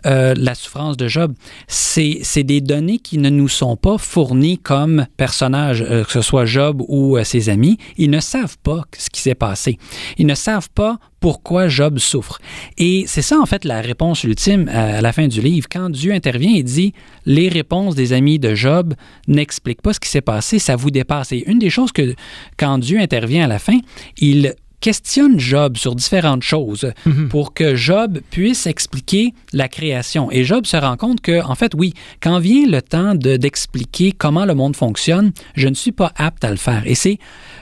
euh, 0.06 0.34
la 0.38 0.56
souffrance 0.56 0.97
de 0.97 1.08
Job. 1.08 1.34
C'est 1.67 2.43
des 2.43 2.62
données 2.62 2.99
qui 2.99 3.17
ne 3.17 3.30
nous 3.30 3.47
sont 3.47 3.75
pas 3.75 3.97
fournies 3.97 4.58
comme 4.58 5.06
personnages, 5.17 5.82
euh, 5.82 6.04
que 6.04 6.12
ce 6.12 6.21
soit 6.21 6.45
Job 6.45 6.82
ou 6.88 7.17
euh, 7.17 7.23
ses 7.23 7.49
amis. 7.49 7.78
Ils 7.97 8.10
ne 8.10 8.19
savent 8.19 8.58
pas 8.63 8.84
ce 8.97 9.10
qui 9.10 9.21
s'est 9.21 9.36
passé. 9.36 9.78
Ils 10.17 10.25
ne 10.28 10.36
savent 10.36 10.69
pas 10.69 10.97
pourquoi 11.19 11.67
Job 11.67 11.99
souffre. 11.99 12.39
Et 12.78 13.04
c'est 13.08 13.21
ça, 13.21 13.39
en 13.39 13.45
fait, 13.45 13.65
la 13.65 13.82
réponse 13.82 14.23
ultime 14.23 14.69
à 14.69 15.02
la 15.02 15.12
fin 15.12 15.28
du 15.28 15.41
livre. 15.41 15.67
Quand 15.69 15.89
Dieu 15.89 16.13
intervient 16.13 16.56
et 16.56 16.63
dit 16.63 16.93
les 17.25 17.49
réponses 17.49 17.95
des 17.95 18.13
amis 18.13 18.39
de 18.39 18.56
Job 18.56 18.93
n'expliquent 19.28 19.82
pas 19.82 19.93
ce 19.93 19.99
qui 19.99 20.10
s'est 20.10 20.21
passé, 20.21 20.60
ça 20.60 20.75
vous 20.75 20.91
dépasse. 20.91 21.32
Et 21.32 21.43
une 21.49 21.60
des 21.60 21.69
choses 21.69 21.91
que, 21.91 22.15
quand 22.58 22.78
Dieu 22.78 22.99
intervient 22.99 23.43
à 23.43 23.47
la 23.47 23.60
fin, 23.60 23.78
il 24.17 24.56
questionne 24.81 25.39
Job 25.39 25.77
sur 25.77 25.95
différentes 25.95 26.43
choses 26.43 26.91
mhm. 27.05 27.29
pour 27.29 27.53
que 27.53 27.75
Job 27.75 28.19
puisse 28.29 28.67
expliquer 28.67 29.33
la 29.53 29.67
création. 29.67 30.31
Et 30.31 30.43
Job 30.43 30.65
se 30.65 30.77
rend 30.77 30.97
compte 30.97 31.21
que, 31.21 31.43
en 31.43 31.55
fait, 31.55 31.73
oui, 31.75 31.93
quand 32.21 32.39
vient 32.39 32.67
le 32.67 32.81
temps 32.81 33.15
d'expliquer 33.15 34.11
comment 34.11 34.45
le 34.45 34.55
monde 34.55 34.75
fonctionne, 34.75 35.31
je 35.55 35.67
ne 35.67 35.75
suis 35.75 35.91
pas 35.91 36.11
apte 36.15 36.43
à 36.43 36.51
le 36.51 36.57
faire. 36.57 36.83
Et 36.85 36.95
c'est, 36.95 37.19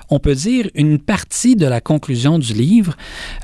on 0.10 0.20
peut 0.20 0.36
dire, 0.36 0.70
une 0.76 1.00
partie 1.00 1.56
de 1.56 1.66
la 1.66 1.82
conclusion 1.82 2.40
du 2.40 2.54
livre 2.54 2.96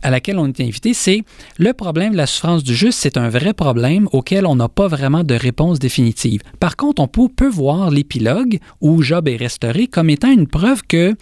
à 0.01 0.09
laquelle 0.09 0.37
on 0.37 0.47
est 0.47 0.61
invité, 0.61 0.93
c'est 0.93 1.23
le 1.57 1.73
problème 1.73 2.13
de 2.13 2.17
la 2.17 2.27
souffrance 2.27 2.63
du 2.63 2.75
juste, 2.75 2.99
c'est 3.01 3.17
un 3.17 3.29
vrai 3.29 3.53
problème 3.53 4.07
auquel 4.11 4.45
on 4.45 4.55
n'a 4.55 4.69
pas 4.69 4.87
vraiment 4.87 5.23
de 5.23 5.35
réponse 5.35 5.79
définitive. 5.79 6.41
Par 6.59 6.75
contre, 6.75 7.01
on 7.01 7.07
peut, 7.07 7.29
voir 7.49 7.91
l'épilogue 7.91 8.59
où 8.81 9.01
Job 9.01 9.27
est 9.27 9.35
restauré 9.35 9.87
comme 9.87 10.09
étant 10.09 10.31
une 10.31 10.47
preuve 10.47 10.81
que 10.87 11.15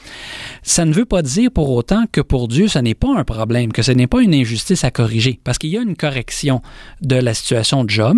ça 0.62 0.86
ne 0.86 0.94
veut 0.94 1.06
pas 1.06 1.22
dire 1.22 1.52
pour 1.52 1.72
autant 1.72 2.06
que 2.12 2.22
pour 2.22 2.48
Dieu, 2.48 2.68
ce 2.68 2.80
n'est 2.80 2.94
pas 2.94 3.16
un 3.16 3.24
problème, 3.24 3.72
que 3.74 3.82
ce 3.82 3.92
n'est 3.92 4.08
pas 4.08 4.22
une 4.22 4.36
injustice 4.36 4.84
à 4.84 4.92
corriger, 4.92 5.40
parce 5.44 5.58
qu'il 5.58 5.72
y 5.72 5.78
a 5.78 5.82
une 5.82 5.96
correction 5.96 6.62
de 7.02 7.16
la 7.16 7.34
situation 7.34 7.84
de 7.84 7.90
Job 7.90 8.18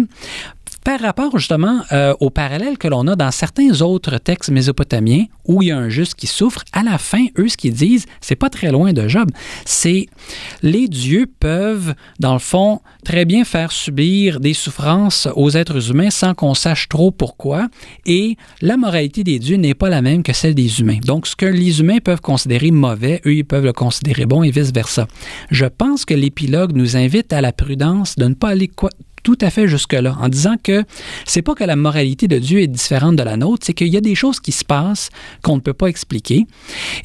par 0.83 0.99
rapport 0.99 1.37
justement 1.37 1.81
euh, 1.91 2.13
au 2.19 2.29
parallèle 2.29 2.77
que 2.77 2.87
l'on 2.87 3.07
a 3.07 3.15
dans 3.15 3.31
certains 3.31 3.81
autres 3.81 4.17
textes 4.17 4.49
mésopotamiens 4.49 5.25
où 5.45 5.61
il 5.61 5.67
y 5.67 5.71
a 5.71 5.77
un 5.77 5.89
juste 5.89 6.15
qui 6.15 6.27
souffre, 6.27 6.63
à 6.71 6.83
la 6.83 6.97
fin, 6.97 7.25
eux, 7.37 7.47
ce 7.49 7.57
qu'ils 7.57 7.73
disent, 7.73 8.05
c'est 8.21 8.35
pas 8.35 8.49
très 8.49 8.71
loin 8.71 8.93
de 8.93 9.07
Job. 9.07 9.29
C'est 9.65 10.07
les 10.61 10.87
dieux 10.87 11.25
peuvent, 11.39 11.93
dans 12.19 12.33
le 12.33 12.39
fond, 12.39 12.81
très 13.03 13.25
bien 13.25 13.43
faire 13.43 13.71
subir 13.71 14.39
des 14.39 14.53
souffrances 14.53 15.27
aux 15.35 15.51
êtres 15.51 15.91
humains 15.91 16.09
sans 16.09 16.33
qu'on 16.33 16.53
sache 16.53 16.87
trop 16.89 17.11
pourquoi, 17.11 17.67
et 18.05 18.37
la 18.61 18.77
moralité 18.77 19.23
des 19.23 19.39
dieux 19.39 19.57
n'est 19.57 19.73
pas 19.73 19.89
la 19.89 20.01
même 20.01 20.23
que 20.23 20.33
celle 20.33 20.55
des 20.55 20.79
humains. 20.79 20.99
Donc, 21.05 21.27
ce 21.27 21.35
que 21.35 21.45
les 21.45 21.79
humains 21.79 21.99
peuvent 21.99 22.21
considérer 22.21 22.71
mauvais, 22.71 23.21
eux, 23.25 23.35
ils 23.35 23.45
peuvent 23.45 23.65
le 23.65 23.73
considérer 23.73 24.25
bon 24.25 24.43
et 24.43 24.51
vice-versa. 24.51 25.07
Je 25.51 25.65
pense 25.65 26.05
que 26.05 26.13
l'épilogue 26.13 26.75
nous 26.75 26.95
invite 26.95 27.33
à 27.33 27.41
la 27.41 27.51
prudence 27.51 28.15
de 28.15 28.25
ne 28.25 28.33
pas 28.33 28.49
aller 28.49 28.67
tout 29.23 29.37
à 29.41 29.49
fait 29.49 29.67
jusque-là, 29.67 30.15
en 30.19 30.29
disant 30.29 30.55
que 30.61 30.83
c'est 31.25 31.41
pas 31.41 31.55
que 31.55 31.63
la 31.63 31.75
moralité 31.75 32.27
de 32.27 32.37
Dieu 32.37 32.59
est 32.59 32.67
différente 32.67 33.15
de 33.15 33.23
la 33.23 33.37
nôtre, 33.37 33.65
c'est 33.65 33.73
qu'il 33.73 33.87
y 33.87 33.97
a 33.97 34.01
des 34.01 34.15
choses 34.15 34.39
qui 34.39 34.51
se 34.51 34.65
passent 34.65 35.09
qu'on 35.41 35.55
ne 35.55 35.61
peut 35.61 35.73
pas 35.73 35.87
expliquer. 35.87 36.45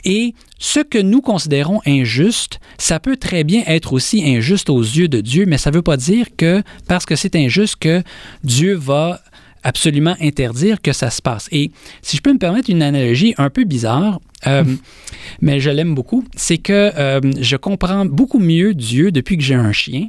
Et 0.05 0.35
ce 0.59 0.81
que 0.81 0.99
nous 0.99 1.21
considérons 1.21 1.81
injuste, 1.87 2.59
ça 2.77 2.99
peut 2.99 3.17
très 3.17 3.45
bien 3.45 3.63
être 3.67 3.93
aussi 3.93 4.23
injuste 4.25 4.69
aux 4.71 4.83
yeux 4.83 5.09
de 5.09 5.21
Dieu, 5.21 5.47
mais 5.47 5.59
ça 5.59 5.71
ne 5.71 5.77
veut 5.77 5.83
pas 5.83 5.97
dire 5.97 6.27
que 6.37 6.63
parce 6.89 7.07
que 7.07 7.17
c'est 7.17 7.37
injuste 7.37 7.77
que 7.77 8.03
Dieu 8.43 8.75
va 8.75 9.21
absolument 9.63 10.17
interdire 10.21 10.81
que 10.81 10.93
ça 10.93 11.11
se 11.11 11.21
passe. 11.23 11.49
Et 11.53 11.71
si 12.03 12.17
je 12.17 12.23
peux 12.23 12.33
me 12.33 12.39
permettre 12.39 12.71
une 12.71 12.83
analogie 12.83 13.35
un 13.39 13.51
peu 13.51 13.65
bizarre, 13.65 14.21
euh, 14.47 14.65
mais 15.41 15.61
je 15.61 15.71
l'aime 15.71 15.95
beaucoup, 15.95 16.25
c'est 16.37 16.59
que 16.59 16.93
euh, 16.97 17.21
je 17.41 17.57
comprends 17.57 18.05
beaucoup 18.05 18.39
mieux 18.39 18.75
Dieu 18.75 19.11
depuis 19.11 19.37
que 19.37 19.43
j'ai 19.43 19.55
un 19.55 19.73
chien, 19.73 20.09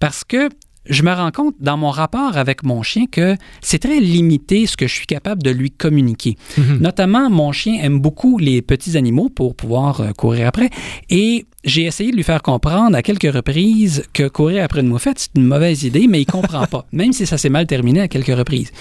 parce 0.00 0.24
que 0.24 0.48
je 0.88 1.02
me 1.02 1.12
rends 1.12 1.30
compte 1.30 1.54
dans 1.60 1.76
mon 1.76 1.90
rapport 1.90 2.36
avec 2.36 2.62
mon 2.62 2.82
chien 2.82 3.06
que 3.10 3.36
c'est 3.60 3.78
très 3.78 4.00
limité 4.00 4.66
ce 4.66 4.76
que 4.76 4.86
je 4.86 4.94
suis 4.94 5.06
capable 5.06 5.42
de 5.42 5.50
lui 5.50 5.70
communiquer. 5.70 6.36
Mhm. 6.56 6.78
Notamment, 6.80 7.30
mon 7.30 7.52
chien 7.52 7.78
aime 7.82 8.00
beaucoup 8.00 8.38
les 8.38 8.62
petits 8.62 8.96
animaux 8.96 9.28
pour 9.28 9.54
pouvoir 9.54 10.00
euh, 10.00 10.12
courir 10.12 10.48
après 10.48 10.70
et 11.10 11.46
j'ai 11.68 11.84
essayé 11.84 12.10
de 12.10 12.16
lui 12.16 12.24
faire 12.24 12.42
comprendre 12.42 12.96
à 12.96 13.02
quelques 13.02 13.32
reprises 13.32 14.04
que 14.12 14.26
courir 14.26 14.64
après 14.64 14.80
une 14.80 14.88
moufette, 14.88 15.18
c'est 15.18 15.30
une 15.36 15.44
mauvaise 15.44 15.84
idée, 15.84 16.06
mais 16.08 16.22
il 16.22 16.26
comprend 16.26 16.66
pas, 16.66 16.86
même 16.92 17.12
si 17.12 17.26
ça 17.26 17.38
s'est 17.38 17.50
mal 17.50 17.66
terminé 17.66 18.00
à 18.00 18.08
quelques 18.08 18.36
reprises. 18.36 18.72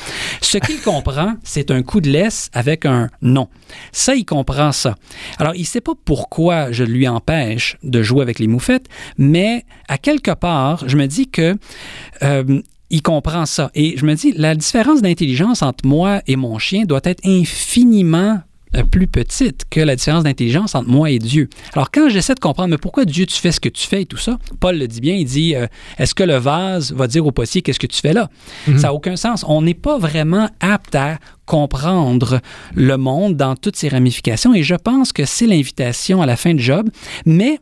Ce 0.41 0.57
qu'il 0.57 0.81
comprend, 0.81 1.35
c'est 1.43 1.69
un 1.69 1.83
coup 1.83 2.01
de 2.01 2.09
laisse 2.09 2.49
avec 2.53 2.85
un 2.85 3.09
non. 3.21 3.49
Ça, 3.91 4.15
il 4.15 4.25
comprend 4.25 4.71
ça. 4.71 4.95
Alors, 5.37 5.53
il 5.55 5.65
sait 5.65 5.81
pas 5.81 5.93
pourquoi 6.05 6.71
je 6.71 6.83
lui 6.83 7.07
empêche 7.07 7.77
de 7.83 8.01
jouer 8.01 8.21
avec 8.21 8.39
les 8.39 8.47
moufettes, 8.47 8.87
mais 9.17 9.65
à 9.87 9.97
quelque 9.97 10.31
part, 10.31 10.87
je 10.87 10.97
me 10.97 11.07
dis 11.07 11.27
que 11.27 11.55
euh, 12.23 12.61
il 12.89 13.01
comprend 13.01 13.45
ça. 13.45 13.69
Et 13.75 13.97
je 13.97 14.05
me 14.05 14.13
dis, 14.15 14.31
la 14.31 14.55
différence 14.55 15.01
d'intelligence 15.01 15.61
entre 15.61 15.85
moi 15.85 16.21
et 16.27 16.35
mon 16.35 16.57
chien 16.57 16.85
doit 16.85 17.01
être 17.03 17.25
infiniment 17.25 18.39
plus 18.91 19.07
petite 19.07 19.65
que 19.69 19.79
la 19.79 19.95
différence 19.95 20.23
d'intelligence 20.23 20.75
entre 20.75 20.89
moi 20.89 21.09
et 21.09 21.19
Dieu. 21.19 21.49
Alors 21.73 21.91
quand 21.91 22.09
j'essaie 22.09 22.35
de 22.35 22.39
comprendre 22.39 22.69
mais 22.69 22.77
pourquoi 22.77 23.05
Dieu 23.05 23.25
tu 23.25 23.35
fais 23.35 23.51
ce 23.51 23.59
que 23.59 23.69
tu 23.69 23.87
fais 23.87 24.03
et 24.03 24.05
tout 24.05 24.17
ça, 24.17 24.37
Paul 24.59 24.77
le 24.77 24.87
dit 24.87 25.01
bien, 25.01 25.15
il 25.15 25.25
dit 25.25 25.55
euh, 25.55 25.67
est-ce 25.97 26.13
que 26.13 26.23
le 26.23 26.35
vase 26.35 26.91
va 26.91 27.07
dire 27.07 27.25
au 27.25 27.31
potier 27.31 27.61
qu'est-ce 27.61 27.79
que 27.79 27.87
tu 27.87 27.99
fais 27.99 28.13
là? 28.13 28.29
Mhm. 28.67 28.77
Ça 28.77 28.87
n'a 28.87 28.93
aucun 28.93 29.15
sens. 29.15 29.45
On 29.47 29.61
n'est 29.61 29.73
pas 29.73 29.97
vraiment 29.97 30.49
apte 30.59 30.95
à 30.95 31.17
comprendre 31.45 32.41
le 32.75 32.97
monde 32.97 33.37
dans 33.37 33.55
toutes 33.55 33.77
ses 33.77 33.87
ramifications 33.87 34.53
et 34.53 34.63
je 34.63 34.75
pense 34.75 35.13
que 35.13 35.25
c'est 35.25 35.47
l'invitation 35.47 36.21
à 36.21 36.25
la 36.25 36.35
fin 36.35 36.53
de 36.53 36.59
Job, 36.59 36.89
mais 37.25 37.59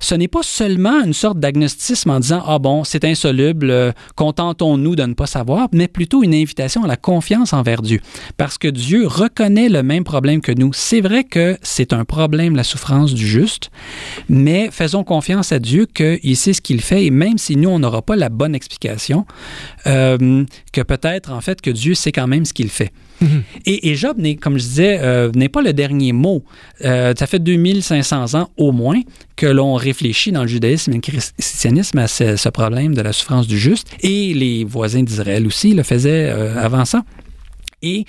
ce 0.00 0.14
n'est 0.14 0.28
pas 0.28 0.42
seulement 0.42 1.02
une 1.04 1.12
sorte 1.12 1.38
d'agnosticisme 1.38 2.10
en 2.10 2.20
disant 2.20 2.42
Ah 2.46 2.58
bon, 2.58 2.84
c'est 2.84 3.04
insoluble, 3.04 3.70
euh, 3.70 3.92
contentons-nous 4.16 4.96
de 4.96 5.04
ne 5.04 5.14
pas 5.14 5.26
savoir, 5.26 5.68
mais 5.72 5.88
plutôt 5.88 6.22
une 6.22 6.34
invitation 6.34 6.84
à 6.84 6.86
la 6.86 6.96
confiance 6.96 7.52
envers 7.52 7.82
Dieu. 7.82 8.00
Parce 8.36 8.58
que 8.58 8.68
Dieu 8.68 9.06
reconnaît 9.06 9.68
le 9.68 9.82
même 9.82 10.04
problème 10.04 10.40
que 10.40 10.52
nous. 10.52 10.72
C'est 10.72 11.00
vrai 11.00 11.24
que 11.24 11.56
c'est 11.62 11.92
un 11.92 12.04
problème, 12.04 12.56
la 12.56 12.64
souffrance 12.64 13.14
du 13.14 13.26
juste, 13.26 13.70
mais 14.28 14.70
faisons 14.70 15.04
confiance 15.04 15.52
à 15.52 15.58
Dieu 15.58 15.86
qu'il 15.86 16.36
sait 16.36 16.52
ce 16.52 16.60
qu'il 16.60 16.80
fait 16.80 17.04
et 17.04 17.10
même 17.10 17.38
si 17.38 17.56
nous, 17.56 17.68
on 17.68 17.78
n'aura 17.78 18.02
pas 18.02 18.16
la 18.16 18.28
bonne 18.28 18.54
explication, 18.54 19.26
euh, 19.86 20.44
que 20.72 20.80
peut-être 20.80 21.32
en 21.32 21.40
fait 21.40 21.60
que 21.60 21.70
Dieu 21.70 21.94
sait 21.94 22.12
quand 22.12 22.26
même 22.26 22.44
ce 22.44 22.52
qu'il 22.52 22.70
fait. 22.70 22.92
Et, 23.66 23.94
Job, 23.94 24.18
comme 24.40 24.58
je 24.58 24.64
disais, 24.64 24.98
euh, 25.00 25.30
n'est 25.34 25.48
pas 25.48 25.62
le 25.62 25.72
dernier 25.72 26.12
mot. 26.12 26.44
Euh, 26.84 27.12
ça 27.18 27.26
fait 27.26 27.38
2500 27.38 28.38
ans 28.38 28.50
au 28.56 28.72
moins 28.72 29.00
que 29.36 29.46
l'on 29.46 29.74
réfléchit 29.74 30.32
dans 30.32 30.42
le 30.42 30.48
judaïsme 30.48 30.92
et 30.92 30.94
le 30.96 31.00
christianisme 31.00 31.98
à 31.98 32.08
ce, 32.08 32.48
problème 32.48 32.94
de 32.94 33.02
la 33.02 33.12
souffrance 33.12 33.46
du 33.46 33.58
juste. 33.58 33.88
Et 34.00 34.34
les 34.34 34.64
voisins 34.64 35.02
d'Israël 35.02 35.46
aussi 35.46 35.74
le 35.74 35.82
faisaient 35.82 36.30
euh, 36.30 36.56
avant 36.56 36.84
ça. 36.84 37.04
Et 37.82 38.04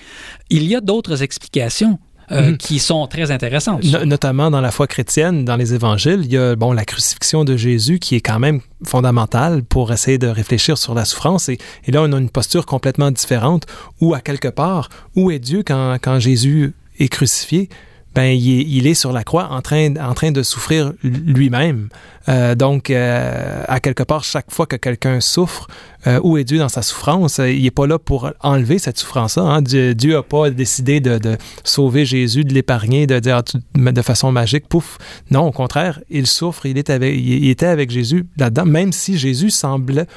il 0.50 0.63
y 0.63 0.76
a 0.76 0.82
d'autres 0.82 1.22
explications 1.22 2.00
euh, 2.32 2.52
mhm. 2.52 2.58
qui 2.58 2.80
sont 2.80 3.08
très 3.08 3.32
intéressantes. 3.32 3.84
notamment 4.06 4.52
dans 4.52 4.62
la 4.62 4.72
foi 4.72 4.88
chrétienne, 4.88 5.46
dans 5.46 5.56
les 5.56 5.74
évangiles, 5.74 6.22
il 6.24 6.32
y 6.32 6.38
a 6.38 6.56
bon, 6.56 6.74
la 6.74 6.86
crucifixion 6.86 7.44
de 7.44 7.58
Jésus 7.58 8.00
qui 8.00 8.15
est 8.15 8.22
quand 8.22 8.39
même 8.39 8.62
fondamentale 8.84 9.63
pour 9.63 9.92
essayer 9.92 10.18
de 10.18 10.28
réfléchir 10.28 10.78
sur 10.78 10.94
la 10.94 11.06
souffrance. 11.06 11.50
Et, 11.50 11.58
et 11.86 11.92
là, 11.92 12.04
on 12.04 12.12
a 12.12 12.18
une 12.18 12.30
posture 12.30 12.65
complètement 12.65 13.12
différente 13.12 13.65
où, 14.02 14.13
à 14.13 14.22
quelque 14.22 14.48
part, 14.48 14.89
où 15.15 15.32
est 15.32 15.39
Dieu 15.39 15.63
quand, 15.65 15.98
quand 16.02 16.20
Jésus 16.20 16.74
est 17.00 17.10
crucifié? 17.10 17.70
Ben 18.15 18.36
il 18.36 18.88
est, 18.88 18.93
sur 18.95 19.13
la 19.13 19.24
croix 19.24 19.50
en 19.52 19.62
train, 19.62 19.95
en 19.98 20.13
train 20.13 20.32
de 20.32 20.41
souffrir 20.41 20.93
lui-même. 21.04 21.89
Euh, 22.28 22.56
donc, 22.56 22.89
euh, 22.89 23.63
à 23.67 23.80
quelque 23.80 24.04
part, 24.04 24.24
chaque 24.24 24.52
fois 24.52 24.65
que 24.65 24.76
quelqu'un 24.76 25.19
souffre, 25.19 25.67
euh, 26.08 26.19
où 26.24 26.38
est 26.38 26.43
Dieu 26.43 26.58
dans 26.58 26.69
sa 26.69 26.82
souffrance? 26.82 27.39
Il 27.39 27.63
n'est 27.63 27.72
pas 27.72 27.88
là 27.88 28.00
pour 28.00 28.32
enlever 28.41 28.80
cette 28.80 28.98
souffrance-là. 28.98 29.43
Hein. 29.43 29.62
Dieu 29.62 30.13
n'a 30.13 30.24
pas 30.24 30.50
décidé 30.50 31.00
de, 31.00 31.17
de, 31.17 31.38
sauver 31.63 32.06
Jésus, 32.06 32.43
de 32.43 32.54
l'épargner, 32.54 33.08
de 33.08 33.19
dire 33.19 33.41
de 33.76 34.02
façon 34.02 34.32
magique, 34.32 34.67
pouf. 34.67 34.98
Non, 35.32 35.48
au 35.48 35.52
contraire, 35.52 36.00
il 36.10 36.28
souffre, 36.28 36.65
il, 36.65 36.78
il 36.78 37.50
était 37.50 37.65
avec 37.67 37.91
Jésus 37.91 38.26
là-dedans, 38.38 38.65
même 38.65 38.91
si 38.91 39.17
Jésus 39.17 39.50
semblait 39.50 40.08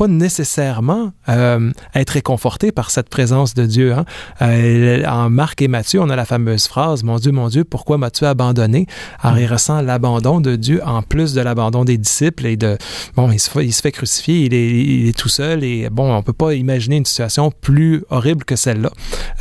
pas 0.00 0.08
nécessairement 0.08 1.12
euh, 1.28 1.72
être 1.94 2.10
réconforté 2.10 2.72
par 2.72 2.90
cette 2.90 3.10
présence 3.10 3.52
de 3.52 3.66
Dieu. 3.66 3.92
Hein. 3.92 4.06
Euh, 4.40 5.04
en 5.04 5.28
Marc 5.28 5.60
et 5.60 5.68
Matthieu, 5.68 6.00
on 6.00 6.08
a 6.08 6.16
la 6.16 6.24
fameuse 6.24 6.68
phrase 6.68 7.02
Mon 7.02 7.16
Dieu, 7.16 7.32
mon 7.32 7.48
Dieu, 7.48 7.64
pourquoi 7.64 7.98
m'as-tu 7.98 8.24
abandonné? 8.24 8.86
Alors 9.20 9.36
il 9.36 9.44
ressent 9.44 9.82
l'abandon 9.82 10.40
de 10.40 10.56
Dieu 10.56 10.80
en 10.86 11.02
plus 11.02 11.34
de 11.34 11.42
l'abandon 11.42 11.84
des 11.84 11.98
disciples 11.98 12.46
et 12.46 12.56
de 12.56 12.78
bon, 13.14 13.30
il 13.30 13.38
se 13.38 13.50
fait, 13.50 13.66
il 13.66 13.72
se 13.74 13.82
fait 13.82 13.92
crucifier, 13.92 14.46
il 14.46 14.54
est, 14.54 14.70
il 14.70 15.08
est, 15.10 15.18
tout 15.18 15.28
seul 15.28 15.64
et 15.64 15.90
bon, 15.90 16.10
on 16.16 16.22
peut 16.22 16.32
pas 16.32 16.54
imaginer 16.54 16.96
une 16.96 17.04
situation 17.04 17.50
plus 17.50 18.02
horrible 18.08 18.46
que 18.46 18.56
celle-là. 18.56 18.92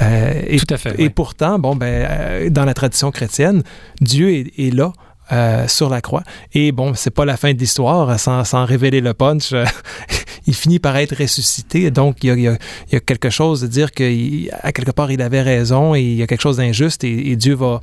Euh, 0.02 0.42
et, 0.46 0.60
tout 0.60 0.74
à 0.74 0.78
fait. 0.78 1.00
Et 1.00 1.10
pourtant, 1.10 1.58
bon, 1.58 1.78
ben, 1.78 2.52
dans 2.52 2.66
la 2.66 2.74
tradition 2.74 3.12
chrétienne, 3.12 3.64
Dieu 4.02 4.30
est, 4.30 4.52
est 4.58 4.76
là. 4.76 4.92
Euh, 5.32 5.68
sur 5.68 5.90
la 5.90 6.02
croix. 6.02 6.24
Et 6.54 6.72
bon, 6.72 6.96
c'est 6.96 7.12
pas 7.12 7.24
la 7.24 7.38
fin 7.38 7.54
de 7.54 7.60
l'histoire, 7.60 8.20
sans, 8.20 8.44
sans, 8.44 8.66
révéler 8.66 9.00
le 9.00 9.14
punch. 9.14 9.54
il 10.48 10.56
finit 10.56 10.80
par 10.80 10.98
être 10.98 11.16
ressuscité. 11.16 11.92
Donc, 11.92 12.24
il 12.24 12.28
y 12.30 12.32
a, 12.32 12.36
il 12.36 12.94
y 12.94 12.96
a, 12.96 13.00
quelque 13.00 13.30
chose 13.30 13.62
de 13.62 13.68
dire 13.68 13.92
qu'à 13.92 14.72
quelque 14.72 14.90
part, 14.90 15.12
il 15.12 15.22
avait 15.22 15.44
raison 15.44 15.94
et 15.94 16.02
il 16.02 16.16
y 16.16 16.24
a 16.24 16.28
quelque 16.28 16.42
chose 16.42 16.58
d'injuste 16.58 17.04
et, 17.04 17.30
et, 17.30 17.36
Dieu 17.36 17.54
va 17.54 17.80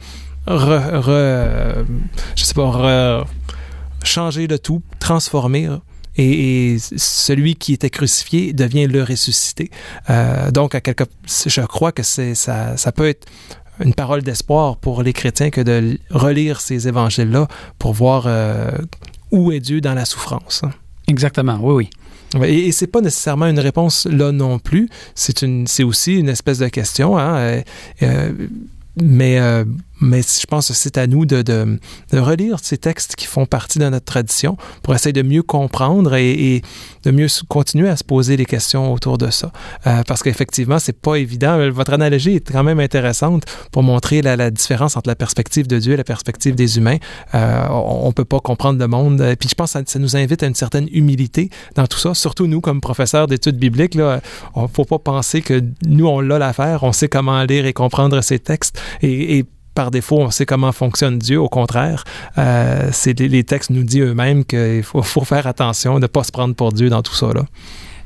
re, 0.48 1.04
re, 1.04 1.84
je 2.34 2.44
sais 2.44 2.54
pas, 2.54 2.64
re, 2.64 3.26
changer 4.02 4.48
le 4.48 4.58
tout, 4.58 4.82
transformer. 4.98 5.68
Et, 6.16 6.78
celui 6.96 7.54
qui 7.54 7.74
était 7.74 7.90
crucifié 7.90 8.54
devient 8.54 8.88
le 8.88 9.04
ressuscité. 9.04 9.70
Euh, 10.10 10.50
donc, 10.50 10.74
à 10.74 10.80
quelque, 10.80 11.04
je 11.46 11.60
crois 11.60 11.92
que 11.92 12.02
ça, 12.02 12.34
ça 12.34 12.92
peut 12.92 13.08
être 13.08 13.26
une 13.84 13.94
parole 13.94 14.22
d'espoir 14.22 14.76
pour 14.76 15.02
les 15.02 15.12
chrétiens 15.12 15.50
que 15.50 15.60
de 15.60 15.98
relire 16.10 16.60
ces 16.60 16.88
évangiles-là 16.88 17.48
pour 17.78 17.92
voir 17.92 18.24
euh, 18.26 18.70
où 19.30 19.52
est 19.52 19.60
Dieu 19.60 19.80
dans 19.80 19.94
la 19.94 20.04
souffrance. 20.04 20.62
Exactement, 21.08 21.58
oui, 21.62 21.88
oui. 22.34 22.46
Et, 22.46 22.68
et 22.68 22.72
c'est 22.72 22.86
pas 22.86 23.00
nécessairement 23.00 23.46
une 23.46 23.60
réponse 23.60 24.06
là 24.06 24.32
non 24.32 24.58
plus. 24.58 24.88
C'est 25.14 25.42
une, 25.42 25.66
c'est 25.66 25.84
aussi 25.84 26.16
une 26.16 26.28
espèce 26.28 26.58
de 26.58 26.68
question. 26.68 27.16
Hein? 27.16 27.36
Euh, 27.36 27.62
euh, 28.02 28.32
mais 29.00 29.38
euh, 29.38 29.64
mais 30.00 30.22
je 30.22 30.46
pense 30.46 30.68
que 30.68 30.74
c'est 30.74 30.98
à 30.98 31.06
nous 31.06 31.24
de, 31.24 31.42
de, 31.42 31.78
de, 32.12 32.18
relire 32.18 32.58
ces 32.60 32.76
textes 32.76 33.16
qui 33.16 33.26
font 33.26 33.46
partie 33.46 33.78
de 33.78 33.88
notre 33.88 34.04
tradition 34.04 34.56
pour 34.82 34.94
essayer 34.94 35.12
de 35.12 35.22
mieux 35.22 35.42
comprendre 35.42 36.14
et, 36.14 36.56
et 36.56 36.62
de 37.04 37.10
mieux 37.10 37.28
continuer 37.48 37.88
à 37.88 37.96
se 37.96 38.04
poser 38.04 38.36
des 38.36 38.44
questions 38.44 38.92
autour 38.92 39.18
de 39.18 39.30
ça. 39.30 39.52
Euh, 39.86 40.02
parce 40.06 40.22
qu'effectivement, 40.22 40.78
c'est 40.78 41.00
pas 41.00 41.16
évident. 41.16 41.58
Votre 41.70 41.94
analogie 41.94 42.36
est 42.36 42.50
quand 42.50 42.64
même 42.64 42.80
intéressante 42.80 43.44
pour 43.72 43.82
montrer 43.82 44.22
la, 44.22 44.36
la 44.36 44.50
différence 44.50 44.96
entre 44.96 45.08
la 45.08 45.16
perspective 45.16 45.66
de 45.66 45.78
Dieu 45.78 45.94
et 45.94 45.96
la 45.96 46.04
perspective 46.04 46.54
des 46.54 46.78
humains. 46.78 46.98
Euh, 47.34 47.66
on, 47.70 48.08
on 48.08 48.12
peut 48.12 48.24
pas 48.24 48.40
comprendre 48.40 48.78
le 48.78 48.88
monde. 48.88 49.20
Et 49.20 49.36
puis 49.36 49.48
je 49.48 49.54
pense 49.54 49.72
que 49.72 49.78
ça, 49.78 49.84
ça, 49.86 49.98
nous 49.98 50.16
invite 50.16 50.42
à 50.42 50.46
une 50.46 50.54
certaine 50.54 50.88
humilité 50.92 51.50
dans 51.74 51.86
tout 51.86 51.98
ça. 51.98 52.14
Surtout 52.14 52.46
nous, 52.46 52.60
comme 52.60 52.80
professeurs 52.80 53.26
d'études 53.26 53.58
bibliques, 53.58 53.94
là, 53.94 54.20
on 54.54 54.68
faut 54.68 54.84
pas 54.84 54.98
penser 54.98 55.42
que 55.42 55.62
nous, 55.86 56.06
on 56.06 56.20
l'a 56.20 56.38
l'affaire, 56.38 56.82
on 56.82 56.92
sait 56.92 57.08
comment 57.08 57.42
lire 57.44 57.66
et 57.66 57.72
comprendre 57.72 58.20
ces 58.20 58.38
textes. 58.38 58.80
Et, 59.00 59.38
et 59.38 59.44
par 59.76 59.92
défaut, 59.92 60.18
on 60.18 60.30
sait 60.30 60.46
comment 60.46 60.72
fonctionne 60.72 61.18
Dieu. 61.18 61.38
Au 61.38 61.48
contraire, 61.48 62.02
euh, 62.38 62.90
les, 63.06 63.44
textes 63.44 63.70
nous 63.70 63.84
disent 63.84 64.02
eux-mêmes 64.02 64.44
qu'il 64.44 64.82
faut, 64.82 65.02
faire 65.02 65.46
attention 65.46 65.96
de 65.96 66.00
ne 66.00 66.06
pas 66.08 66.24
se 66.24 66.32
prendre 66.32 66.54
pour 66.54 66.72
Dieu 66.72 66.88
dans 66.88 67.02
tout 67.02 67.14
ça. 67.14 67.28
Là. 67.32 67.44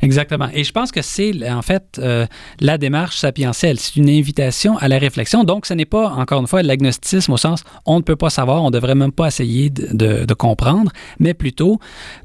Exactement. 0.03 0.49
Et 0.53 0.65
je 0.65 0.73
pense 0.73 0.91
que 0.91 1.01
c'est 1.01 1.49
en 1.49 1.63
fait 1.63 1.99
euh, 1.99 2.27
la 2.59 2.77
démarche 2.77 3.19
sapientielle. 3.19 3.79
C'est 3.79 3.97
une 3.97 4.11
invitation 4.11 4.77
à 4.79 4.89
la 4.89 4.99
réflexion. 4.99 5.45
Donc, 5.45 5.65
ce 5.65 5.75
n'est 5.75 5.85
pas, 5.85 6.09
encore 6.09 6.41
une 6.41 6.49
fois, 6.49 6.63
l'agnosticisme 6.63 7.33
au 7.33 7.37
sens 7.37 7.63
on 7.87 7.99
ne 7.99 8.03
peut 8.03 8.17
pas 8.17 8.31
savoir, 8.31 8.63
on 8.63 8.67
ne 8.67 8.73
devrait 8.73 8.95
même 8.95 9.13
pas 9.13 9.29
essayer 9.29 9.71
de, 9.71 9.89
de, 9.93 10.25
de 10.25 10.35
comprendre, 10.35 10.91
mais 11.19 11.35
plutôt 11.35 11.79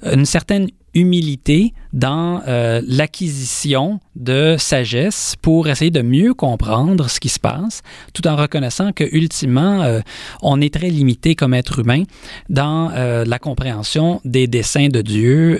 une 0.03 0.25
certaine 0.25 0.69
humilité 0.95 1.73
dans 1.93 2.41
euh, 2.47 2.81
l'acquisition 2.88 3.99
de 4.15 4.55
sagesse 4.58 5.36
pour 5.41 5.67
essayer 5.67 5.91
de 5.91 6.01
mieux 6.01 6.34
comprendre 6.34 7.10
ce 7.10 7.19
qui 7.19 7.29
se 7.29 7.39
passe, 7.39 7.81
tout 8.13 8.27
en 8.27 8.36
reconnaissant 8.36 8.93
que 8.93 9.03
ultimement, 9.12 9.81
euh, 9.81 9.99
on 10.41 10.62
est 10.62 10.73
très 10.73 10.89
limité 10.89 11.36
comme 11.36 11.53
être 11.53 11.79
humain 11.79 12.03
dans 12.49 12.91
euh, 12.91 13.25
la 13.25 13.39
compréhension 13.39 14.21
des 14.23 14.47
desseins 14.47 14.88
de 14.88 15.01
Dieu 15.01 15.60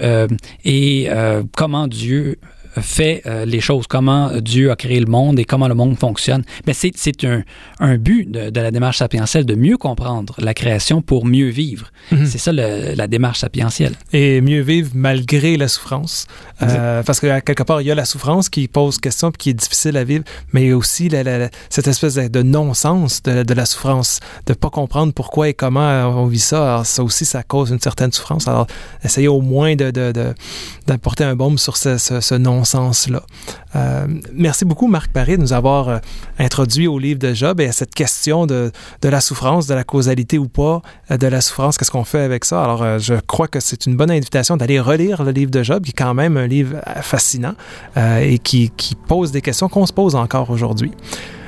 et 0.64 1.10
comment 1.56 1.88
Dieu 1.88 2.38
fait 2.82 3.22
euh, 3.26 3.46
les 3.46 3.60
choses, 3.60 3.88
comment 3.88 4.32
Dieu 4.40 4.72
a 4.72 4.76
créé 4.76 5.00
le 5.00 5.06
monde 5.06 5.40
et 5.40 5.46
comment 5.46 5.68
le 5.68 5.76
monde 5.76 5.98
fonctionne. 5.98 6.44
Mais 6.68 6.74
c'est, 6.74 7.24
un, 7.24 7.44
un 7.80 7.98
but 7.98 8.30
de, 8.30 8.50
de, 8.50 8.62
la 8.62 8.72
démarche 8.72 8.98
sapientielle 8.98 9.46
de 9.46 9.56
mieux 9.56 9.78
comprendre 9.78 10.36
la 10.38 10.54
création 10.54 11.02
pour 11.02 11.26
mieux 11.26 11.50
vivre. 11.50 11.92
Mm-hmm. 12.12 12.26
C'est 12.26 12.38
ça 12.38 12.52
le, 12.52 12.96
la 12.96 13.08
démarche 13.08 13.40
sapientielle. 13.40 13.94
Et 14.14 14.42
mieux 14.42 14.62
vivre 14.62 14.92
malgré 14.94 15.58
la 15.58 15.68
souffrance. 15.68 16.28
Euh, 16.62 17.04
parce 17.04 17.20
que 17.20 17.40
quelque 17.42 17.64
part, 17.64 17.82
il 17.82 17.88
y 17.88 17.92
a 17.92 17.96
la 17.96 18.06
souffrance 18.06 18.50
qui 18.50 18.68
pose 18.68 18.98
question 18.98 19.30
et 19.30 19.38
qui 19.38 19.50
est 19.50 19.54
difficile 19.54 19.98
à 19.98 20.04
vivre, 20.04 20.24
mais 20.54 20.64
il 20.64 20.70
y 20.70 20.72
a 20.72 20.78
aussi 20.78 21.10
la, 21.10 21.24
la, 21.24 21.50
cette 21.70 21.88
espèce 21.88 22.16
de 22.16 22.42
non-sens 22.42 23.22
de, 23.24 23.44
de, 23.44 23.54
la 23.54 23.66
souffrance, 23.66 24.20
de 24.46 24.54
ne 24.54 24.56
pas 24.56 24.70
comprendre 24.70 25.14
pourquoi 25.14 25.50
et 25.50 25.54
comment 25.54 25.88
on 26.08 26.28
vit 26.28 26.40
ça. 26.40 26.64
Alors, 26.64 26.86
ça 26.86 27.04
aussi, 27.04 27.26
ça 27.26 27.44
cause 27.44 27.72
une 27.72 27.80
certaine 27.80 28.12
souffrance. 28.12 28.48
Alors, 28.48 28.68
essayez 29.04 29.28
au 29.28 29.42
moins 29.42 29.76
de, 29.76 29.92
de, 29.92 30.34
d'apporter 30.88 31.24
un 31.24 31.36
baume 31.36 31.58
sur 31.58 31.78
ce, 31.78 31.98
ce, 31.98 32.22
ce 32.22 32.36
non 32.36 32.65
sens-là. 32.66 33.24
Euh, 33.76 34.08
merci 34.34 34.66
beaucoup, 34.66 34.88
Marc 34.88 35.12
Paré, 35.12 35.38
de 35.38 35.42
nous 35.42 35.54
avoir 35.54 35.90
euh, 35.90 35.98
introduit 36.40 36.88
au 36.88 37.00
livre 37.00 37.20
de 37.20 37.34
Job 37.34 37.60
et 37.60 37.68
à 37.68 37.72
cette 37.72 37.94
question 37.94 38.46
de, 38.46 38.72
la 39.04 39.22
souffrance, 39.22 39.68
de 39.68 39.74
la 39.74 39.84
causalité 39.84 40.38
ou 40.38 40.48
pas 40.48 40.82
euh, 41.12 41.18
de 41.18 41.28
la 41.28 41.42
souffrance. 41.42 41.78
Qu'est-ce 41.78 41.92
qu'on 41.92 42.04
fait 42.04 42.22
avec 42.22 42.46
ça? 42.46 42.64
Alors, 42.64 43.00
je 43.00 43.16
crois 43.16 43.48
que 43.48 43.60
c'est 43.60 43.86
une 43.86 43.96
bonne 43.96 44.12
invitation 44.12 44.58
d'aller 44.58 44.80
relire 44.80 45.24
le 45.24 45.32
livre 45.32 45.52
de 45.52 45.64
Job, 45.64 45.84
qui 45.84 45.92
est 45.92 45.94
quand 45.94 46.14
même 46.14 46.38
un 46.38 46.48
livre 46.48 46.78
fascinant 47.02 47.54
et 47.96 48.40
qui, 48.40 48.72
qui 48.76 48.96
pose 48.96 49.32
des 49.32 49.42
questions 49.42 49.70
qu'on 49.70 49.86
se 49.86 49.94
pose 49.94 50.16
encore 50.16 50.50
aujourd'hui. 50.50 50.92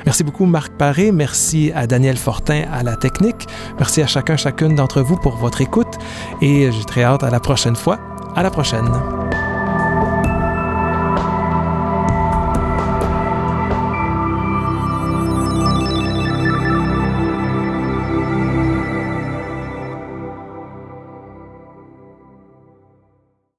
Merci 0.08 0.24
beaucoup, 0.24 0.46
Marc 0.46 0.72
Paré. 0.78 1.12
Merci 1.12 1.72
à 1.76 1.86
Daniel 1.86 2.16
Fortin 2.16 2.64
à 2.72 2.82
la 2.82 2.96
technique. 2.96 3.46
Merci 3.78 4.02
à 4.02 4.08
chacun, 4.08 4.38
chacune 4.38 4.74
d'entre 4.74 5.02
vous 5.02 5.18
pour 5.18 5.36
votre 5.36 5.60
écoute. 5.60 5.96
Et 6.42 6.72
j'ai 6.72 6.86
très 6.86 7.04
hâte 7.04 7.24
à 7.24 7.30
la 7.30 7.42
prochaine 7.42 7.76
fois. 7.76 8.00
À 8.34 8.42
la 8.42 8.50
prochaine. 8.50 8.88